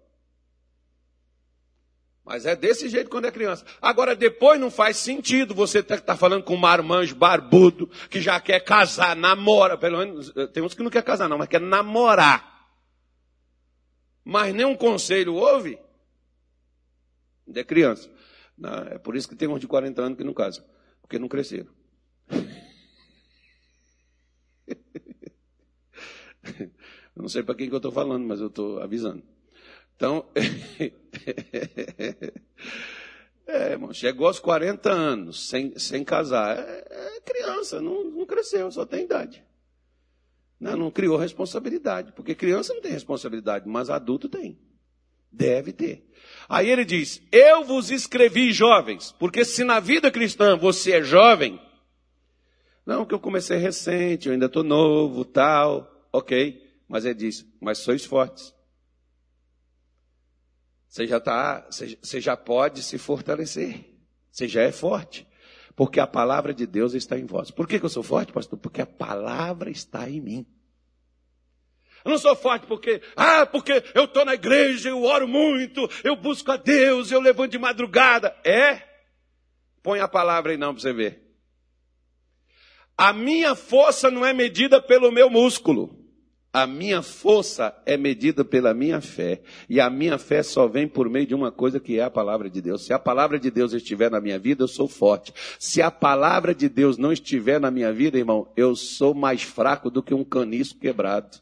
[2.24, 3.64] Mas é desse jeito quando é criança.
[3.80, 8.20] Agora, depois não faz sentido você estar tá, tá falando com um marmanjo barbudo que
[8.20, 9.76] já quer casar, namora.
[9.76, 12.70] Pelo menos, eh, tem uns que não quer casar, não, mas quer namorar.
[14.24, 15.78] Mas nenhum conselho houve.
[17.46, 18.08] Ainda é criança.
[18.56, 20.64] Não, é por isso que tem uns de 40 anos que não casam.
[21.00, 21.72] Porque não cresceram.
[27.14, 29.22] Eu não sei para quem que eu estou falando, mas eu estou avisando.
[30.02, 30.26] Então,
[33.46, 36.58] é, irmão, chegou aos 40 anos sem, sem casar.
[36.58, 39.44] É, é criança, não, não, cresceu, só tem idade.
[40.58, 44.58] Não, não criou responsabilidade, porque criança não tem responsabilidade, mas adulto tem.
[45.30, 46.04] Deve ter.
[46.48, 51.60] Aí ele diz: Eu vos escrevi jovens, porque se na vida cristã você é jovem,
[52.84, 56.60] não que eu comecei recente, eu ainda estou novo, tal, ok.
[56.88, 58.52] Mas ele diz: Mas sois fortes.
[60.92, 63.82] Você já tá, você já pode se fortalecer.
[64.30, 65.26] Você já é forte.
[65.74, 67.50] Porque a palavra de Deus está em vós.
[67.50, 68.58] Por que, que eu sou forte, pastor?
[68.58, 70.46] Porque a palavra está em mim.
[72.04, 76.14] Eu não sou forte porque, ah, porque eu estou na igreja, eu oro muito, eu
[76.14, 78.36] busco a Deus, eu levanto de madrugada.
[78.44, 78.82] É?
[79.82, 81.22] Põe a palavra aí não para você ver.
[82.98, 86.01] A minha força não é medida pelo meu músculo.
[86.52, 89.40] A minha força é medida pela minha fé.
[89.70, 92.50] E a minha fé só vem por meio de uma coisa que é a palavra
[92.50, 92.84] de Deus.
[92.84, 95.32] Se a palavra de Deus estiver na minha vida, eu sou forte.
[95.58, 99.90] Se a palavra de Deus não estiver na minha vida, irmão, eu sou mais fraco
[99.90, 101.40] do que um caniço quebrado.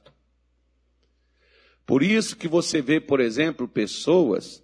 [1.84, 4.62] Por isso que você vê, por exemplo, pessoas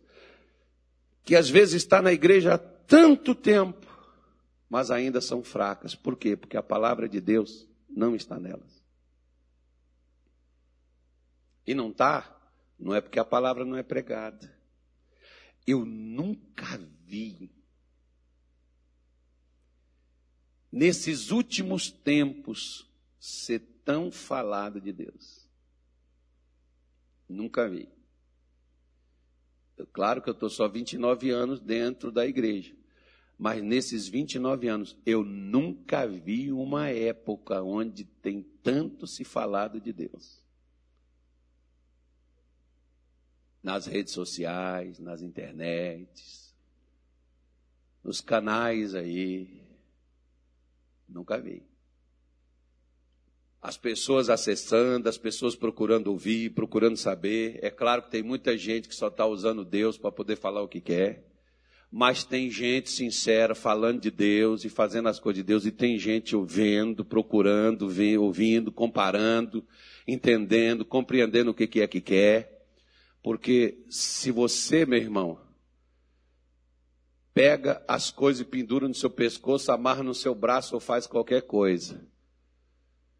[1.24, 3.84] que às vezes está na igreja há tanto tempo,
[4.70, 5.97] mas ainda são fracas.
[5.97, 6.36] Por quê?
[6.36, 8.75] Porque a palavra de Deus não está nelas.
[11.66, 12.36] E não está,
[12.78, 14.54] não é porque a palavra não é pregada.
[15.66, 17.50] Eu nunca vi,
[20.70, 22.88] nesses últimos tempos,
[23.18, 25.48] ser tão falado de Deus.
[27.28, 27.88] Nunca vi.
[29.92, 32.74] Claro que eu estou só 29 anos dentro da igreja.
[33.38, 39.92] Mas nesses 29 anos, eu nunca vi uma época onde tem tanto se falado de
[39.92, 40.45] Deus.
[43.66, 46.54] Nas redes sociais, nas internets,
[48.04, 49.60] nos canais aí.
[51.08, 51.64] Nunca vi.
[53.60, 57.58] As pessoas acessando, as pessoas procurando ouvir, procurando saber.
[57.60, 60.68] É claro que tem muita gente que só está usando Deus para poder falar o
[60.68, 61.24] que quer.
[61.90, 65.98] Mas tem gente sincera falando de Deus e fazendo as coisas de Deus, e tem
[65.98, 67.88] gente ouvindo, procurando,
[68.20, 69.66] ouvindo, comparando,
[70.06, 72.55] entendendo, compreendendo o que é que quer.
[73.26, 75.36] Porque se você, meu irmão,
[77.34, 81.42] pega as coisas e pendura no seu pescoço, amarra no seu braço ou faz qualquer
[81.42, 82.06] coisa.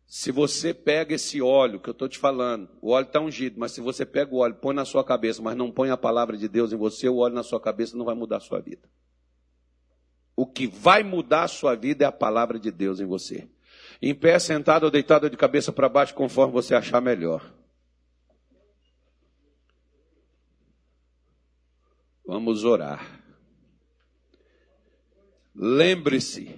[0.07, 3.73] Se você pega esse óleo que eu estou te falando, o óleo está ungido, mas
[3.73, 6.47] se você pega o óleo, põe na sua cabeça, mas não põe a palavra de
[6.47, 8.89] Deus em você, o óleo na sua cabeça não vai mudar a sua vida.
[10.37, 13.49] O que vai mudar a sua vida é a palavra de Deus em você.
[14.01, 17.57] Em pé, sentado ou deitado de cabeça para baixo, conforme você achar melhor.
[22.27, 23.23] Vamos orar.
[25.55, 26.55] Lembre-se,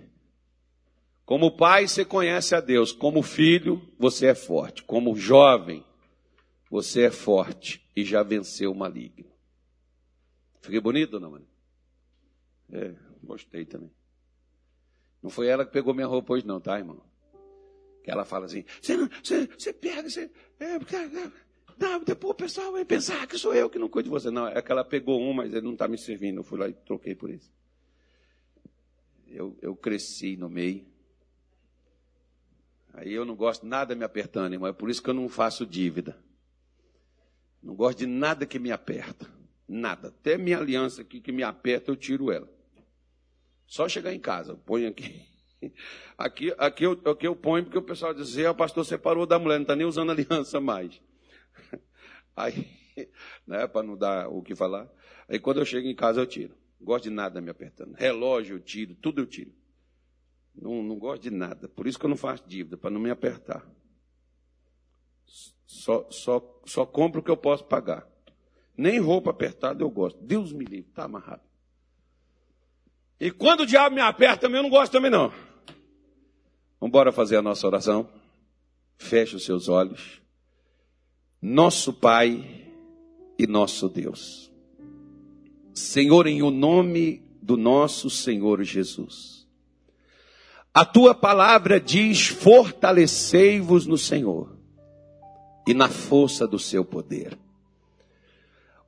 [1.24, 5.84] como pai você conhece a Deus, como filho você é forte, como jovem
[6.70, 9.30] você é forte e já venceu o maligno.
[10.60, 11.46] Fiquei bonito, não, mano?
[12.72, 13.90] É, gostei também.
[15.22, 17.02] Não foi ela que pegou minha roupa hoje, não, tá, irmão?
[18.02, 20.30] Que ela fala assim: você, você, você pega, você.
[20.58, 20.78] É,
[21.78, 24.30] não, depois o pessoal vai pensar que sou eu que não cuido de você.
[24.30, 26.38] Não, é que ela pegou um, mas ele não está me servindo.
[26.38, 27.50] Eu fui lá e troquei por isso.
[29.28, 30.86] Eu, eu cresci no meio.
[32.94, 34.68] Aí eu não gosto nada me apertando, irmão.
[34.68, 36.18] É por isso que eu não faço dívida.
[37.62, 39.30] Não gosto de nada que me aperta.
[39.68, 40.08] Nada.
[40.08, 42.48] Até minha aliança aqui que me aperta, eu tiro ela.
[43.66, 45.26] Só chegar em casa, eu ponho aqui.
[46.16, 49.56] Aqui, aqui, eu, aqui eu ponho porque o pessoal diz, o pastor separou da mulher,
[49.56, 51.00] não está nem usando aliança mais.
[52.36, 52.68] Aí,
[53.46, 54.88] né, para não dar o que falar.
[55.28, 56.54] Aí quando eu chego em casa eu tiro.
[56.78, 57.94] Não gosto de nada me apertando.
[57.94, 59.52] Relógio eu tiro, tudo eu tiro.
[60.54, 61.68] Não, não gosto de nada.
[61.68, 63.66] Por isso que eu não faço dívida, para não me apertar.
[65.66, 68.08] Só, só, só compro o que eu posso pagar.
[68.76, 70.20] Nem roupa apertada eu gosto.
[70.22, 71.42] Deus me livre, está amarrado.
[73.20, 75.32] E quando o diabo me aperta, eu não gosto também não.
[76.80, 78.08] Vamos fazer a nossa oração.
[78.96, 80.22] Feche os seus olhos
[81.40, 82.66] nosso Pai
[83.38, 84.50] e nosso Deus.
[85.72, 89.46] Senhor, em o nome do nosso Senhor Jesus.
[90.74, 94.56] A tua palavra diz: fortalecei-vos no Senhor
[95.66, 97.38] e na força do seu poder.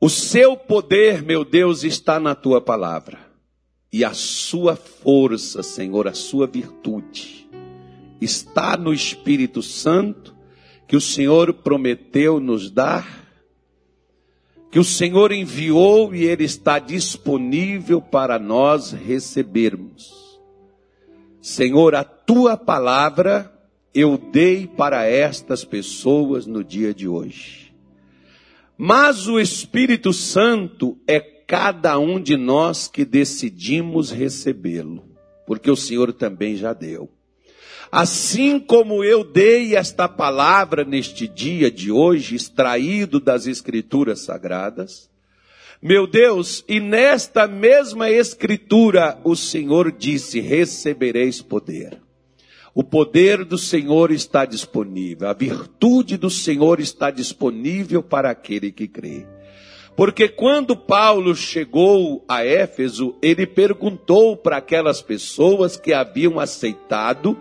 [0.00, 3.30] O seu poder, meu Deus, está na tua palavra.
[3.92, 7.48] E a sua força, Senhor, a sua virtude,
[8.20, 10.34] está no Espírito Santo
[10.90, 13.24] que o Senhor prometeu nos dar,
[14.72, 20.40] que o Senhor enviou e ele está disponível para nós recebermos.
[21.40, 23.56] Senhor, a tua palavra
[23.94, 27.72] eu dei para estas pessoas no dia de hoje.
[28.76, 35.04] Mas o Espírito Santo é cada um de nós que decidimos recebê-lo,
[35.46, 37.08] porque o Senhor também já deu.
[37.90, 45.10] Assim como eu dei esta palavra neste dia de hoje, extraído das Escrituras Sagradas,
[45.82, 51.98] meu Deus, e nesta mesma Escritura o Senhor disse: recebereis poder.
[52.72, 58.86] O poder do Senhor está disponível, a virtude do Senhor está disponível para aquele que
[58.86, 59.26] crê.
[59.96, 67.36] Porque quando Paulo chegou a Éfeso, ele perguntou para aquelas pessoas que haviam aceitado,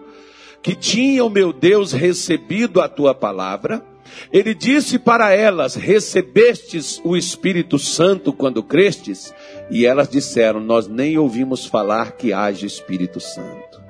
[0.62, 3.84] que tinham, meu Deus, recebido a tua palavra,
[4.32, 9.34] ele disse para elas: Recebestes o Espírito Santo quando crestes?
[9.70, 13.82] E elas disseram: Nós nem ouvimos falar que haja Espírito Santo.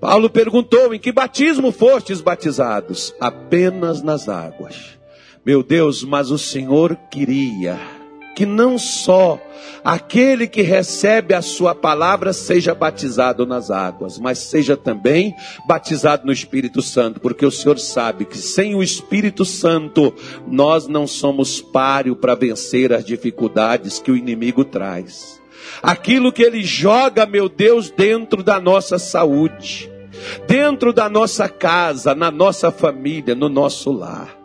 [0.00, 3.14] Paulo perguntou: Em que batismo fostes batizados?
[3.20, 4.98] Apenas nas águas.
[5.44, 7.78] Meu Deus, mas o Senhor queria
[8.34, 9.40] que não só
[9.84, 15.34] aquele que recebe a sua palavra seja batizado nas águas, mas seja também
[15.66, 20.14] batizado no Espírito Santo, porque o Senhor sabe que sem o Espírito Santo
[20.46, 25.40] nós não somos páreo para vencer as dificuldades que o inimigo traz.
[25.82, 29.94] Aquilo que ele joga, meu Deus, dentro da nossa saúde
[30.46, 34.43] dentro da nossa casa, na nossa família, no nosso lar.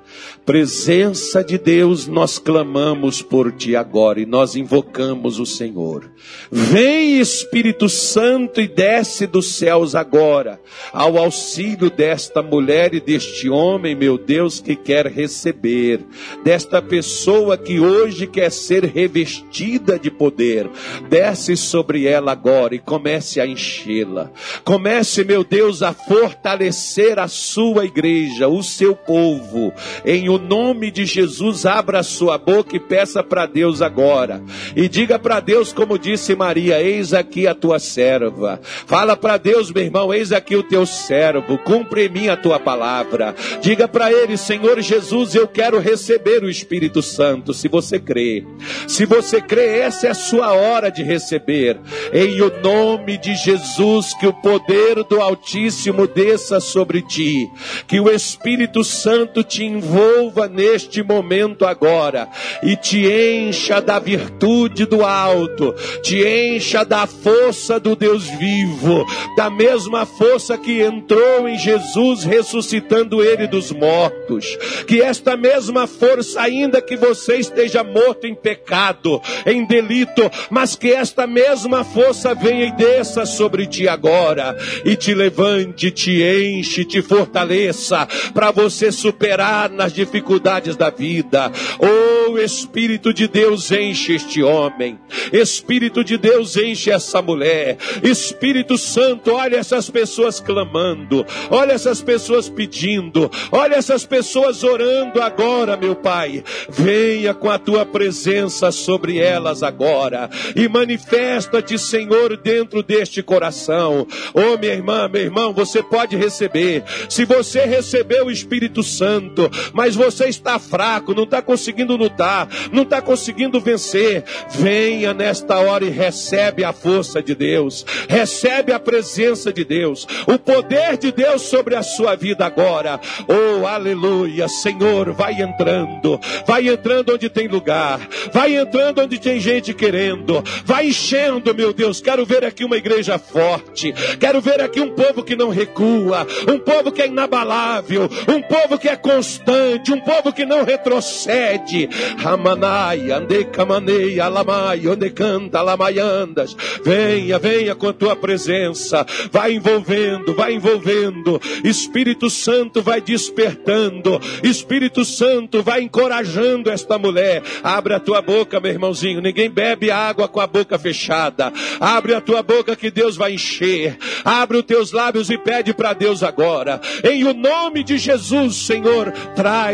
[0.49, 6.11] Presença de Deus, nós clamamos por ti agora e nós invocamos o Senhor.
[6.51, 10.59] Vem Espírito Santo e desce dos céus agora,
[10.91, 16.03] ao auxílio desta mulher e deste homem, meu Deus, que quer receber,
[16.43, 20.67] desta pessoa que hoje quer ser revestida de poder.
[21.07, 24.31] Desce sobre ela agora e comece a enchê-la.
[24.63, 29.71] Comece, meu Deus, a fortalecer a sua igreja, o seu povo,
[30.03, 34.41] em o nome de Jesus, abra sua boca e peça para Deus agora.
[34.75, 38.59] E diga para Deus, como disse Maria: Eis aqui a tua serva.
[38.63, 41.57] Fala para Deus, meu irmão: Eis aqui o teu servo.
[41.59, 43.35] Cumpre em mim a tua palavra.
[43.61, 47.53] Diga para ele: Senhor Jesus, eu quero receber o Espírito Santo.
[47.53, 48.45] Se você crê,
[48.87, 51.79] se você crê, essa é a sua hora de receber.
[52.13, 57.49] Em o nome de Jesus, que o poder do Altíssimo desça sobre ti.
[57.87, 62.27] Que o Espírito Santo te envolva envolva neste momento agora
[62.61, 69.05] e te encha da virtude do alto, te encha da força do Deus vivo,
[69.37, 74.57] da mesma força que entrou em Jesus ressuscitando ele dos mortos.
[74.85, 80.91] Que esta mesma força, ainda que você esteja morto em pecado, em delito, mas que
[80.91, 87.01] esta mesma força venha e desça sobre ti agora e te levante, te enche, te
[87.01, 91.51] fortaleça para você superar nas dificuldades dificuldades da vida.
[91.79, 94.99] Oh, Espírito de Deus enche este homem.
[95.31, 97.77] Espírito de Deus enche essa mulher.
[98.03, 101.25] Espírito Santo, olha essas pessoas clamando.
[101.49, 103.29] Olha essas pessoas pedindo.
[103.51, 106.43] Olha essas pessoas orando agora, meu Pai.
[106.69, 114.07] Venha com a tua presença sobre elas agora e manifesta-te, Senhor, dentro deste coração.
[114.33, 116.83] Oh, minha irmã, meu irmão, você pode receber.
[117.07, 122.83] Se você recebeu o Espírito Santo, mas você está fraco, não está conseguindo lutar, não
[122.83, 129.51] está conseguindo vencer, venha nesta hora e recebe a força de Deus, recebe a presença
[129.51, 132.97] de Deus, o poder de Deus sobre a sua vida agora.
[133.27, 137.99] Oh, aleluia, Senhor, vai entrando, vai entrando onde tem lugar,
[138.31, 141.99] vai entrando onde tem gente querendo, vai enchendo, meu Deus.
[141.99, 146.57] Quero ver aqui uma igreja forte, quero ver aqui um povo que não recua, um
[146.57, 151.89] povo que é inabalável, um povo que é constante, um um povo que não retrocede.
[152.17, 156.55] Ramanai, andecamaneia, alamai, onde canta, alamaiandas.
[156.83, 159.05] Venha, venha com a tua presença.
[159.31, 161.39] Vai envolvendo, vai envolvendo.
[161.63, 164.19] Espírito Santo vai despertando.
[164.41, 167.43] Espírito Santo vai encorajando esta mulher.
[167.61, 169.21] Abre a tua boca, meu irmãozinho.
[169.21, 171.51] Ninguém bebe água com a boca fechada.
[171.79, 173.97] Abre a tua boca que Deus vai encher.
[174.23, 176.79] Abre os teus lábios e pede para Deus agora.
[177.03, 179.11] Em o nome de Jesus, Senhor,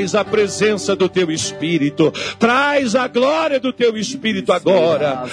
[0.06, 2.14] traz a presença do teu Espírito.
[2.38, 5.24] Traz a glória do teu Espírito agora.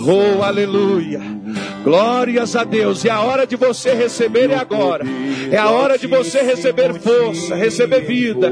[0.00, 1.20] Oh, aleluia.
[1.82, 3.04] Glórias a Deus.
[3.04, 5.04] E a hora de você receber é agora.
[5.50, 8.50] É a hora de você receber força, receber vida.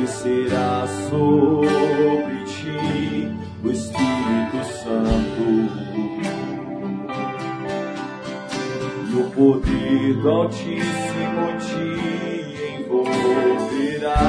[0.00, 3.30] Descerá sobre ti
[3.64, 5.23] o Espírito Santo
[9.34, 14.24] poder do Altíssimo te envolverá.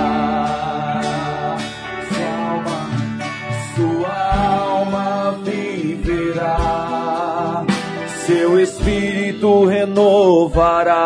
[2.09, 2.79] Sua alma,
[3.75, 4.15] sua
[4.57, 6.57] alma viverá,
[8.25, 10.99] seu espírito renovará,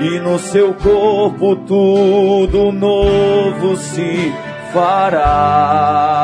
[0.00, 4.32] e no seu corpo tudo novo se
[4.72, 6.18] fará.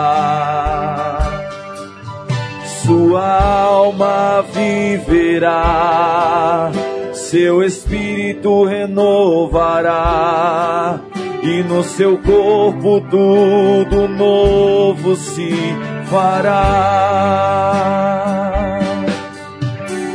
[2.94, 3.26] Sua
[3.64, 5.50] alma viverá,
[7.12, 9.90] seu espírito renovará,
[11.42, 15.50] e no seu corpo tudo novo se
[16.04, 16.60] fará.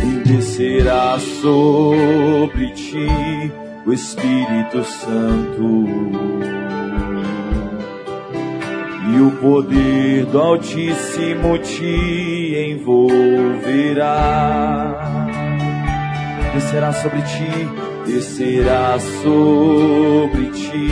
[0.01, 3.51] E descerá sobre ti
[3.86, 5.86] o Espírito Santo.
[9.12, 14.07] E o poder do Altíssimo te envolverá.
[16.53, 17.68] Descerá sobre ti,
[18.05, 20.89] descerá sobre ti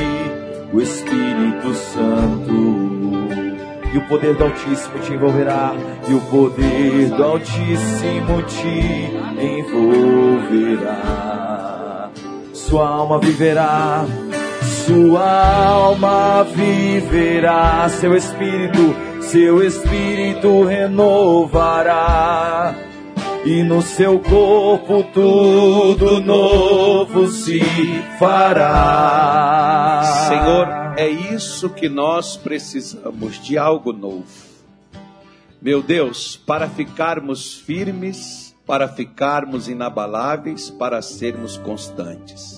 [0.73, 2.87] o Espírito Santo.
[3.93, 5.75] E o poder do Altíssimo te envolverá,
[6.07, 11.27] e o poder do Altíssimo te envolverá
[12.67, 14.05] sua alma viverá,
[14.87, 22.73] sua alma viverá, seu espírito, seu espírito renovará.
[23.45, 27.59] E no seu corpo tudo novo se
[28.17, 30.03] fará.
[30.29, 30.67] Senhor,
[30.97, 34.47] é isso que nós precisamos de algo novo.
[35.61, 42.56] Meu Deus, para ficarmos firmes, para ficarmos inabaláveis, para sermos constantes.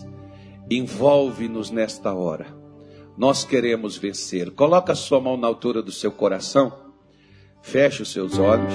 [0.72, 2.46] Envolve-nos nesta hora.
[3.18, 4.52] Nós queremos vencer.
[4.52, 6.72] Coloca a sua mão na altura do seu coração.
[7.64, 8.72] Feche os seus olhos.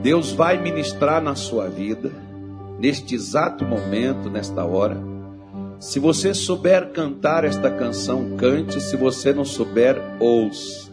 [0.00, 2.12] Deus vai ministrar na sua vida,
[2.78, 4.96] neste exato momento, nesta hora.
[5.80, 8.80] Se você souber cantar esta canção, cante.
[8.80, 10.88] Se você não souber, ouça.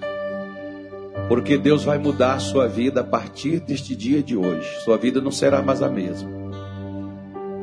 [1.30, 4.68] Porque Deus vai mudar a sua vida a partir deste dia de hoje.
[4.84, 6.47] Sua vida não será mais a mesma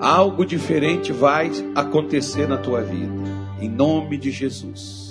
[0.04, 3.14] algo diferente vai acontecer na tua vida,
[3.58, 5.03] em nome de Jesus.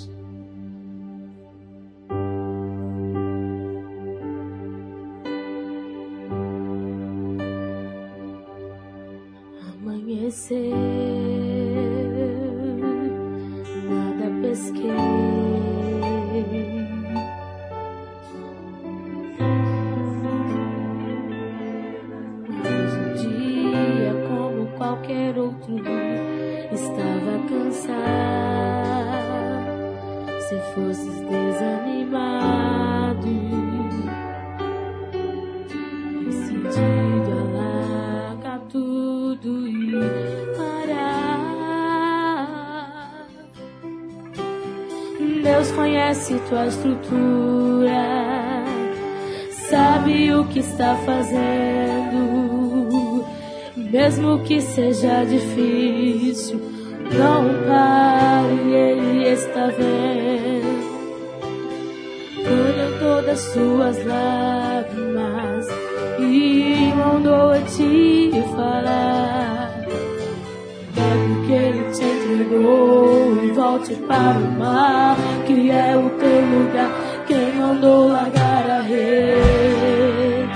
[73.91, 76.89] Para o mar, que é o teu lugar.
[77.27, 80.49] Quem mandou largar a rede?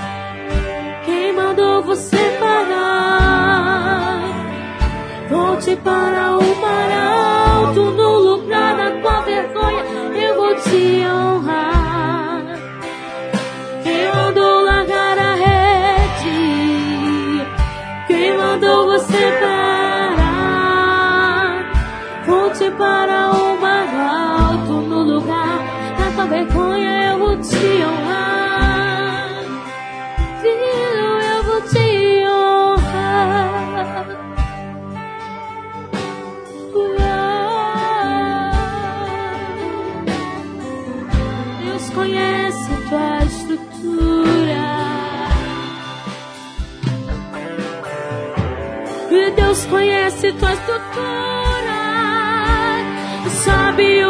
[1.04, 4.22] Quem mandou você parar?
[5.28, 6.17] Volte para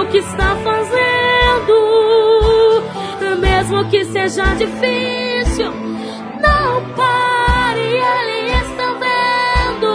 [0.00, 1.88] o que está fazendo
[3.68, 9.92] mesmo que seja difícil, não pare, Ele está vendo.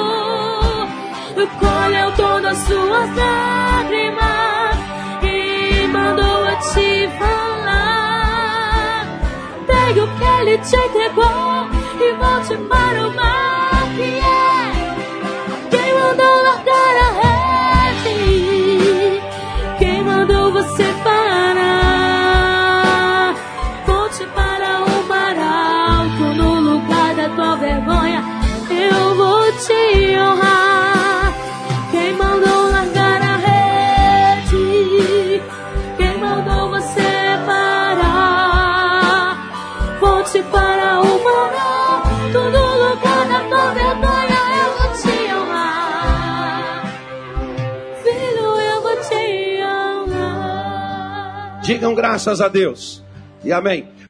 [1.60, 4.78] Colheu todas as suas lágrimas
[5.23, 9.07] e mandou a te falar.
[9.65, 11.68] Pegue o que Ele te entregou
[11.99, 14.72] e volte para o mar que é.
[15.69, 17.32] Quem mandou largar a rede?
[51.84, 53.03] Digam graças a Deus.
[53.43, 53.89] E amém.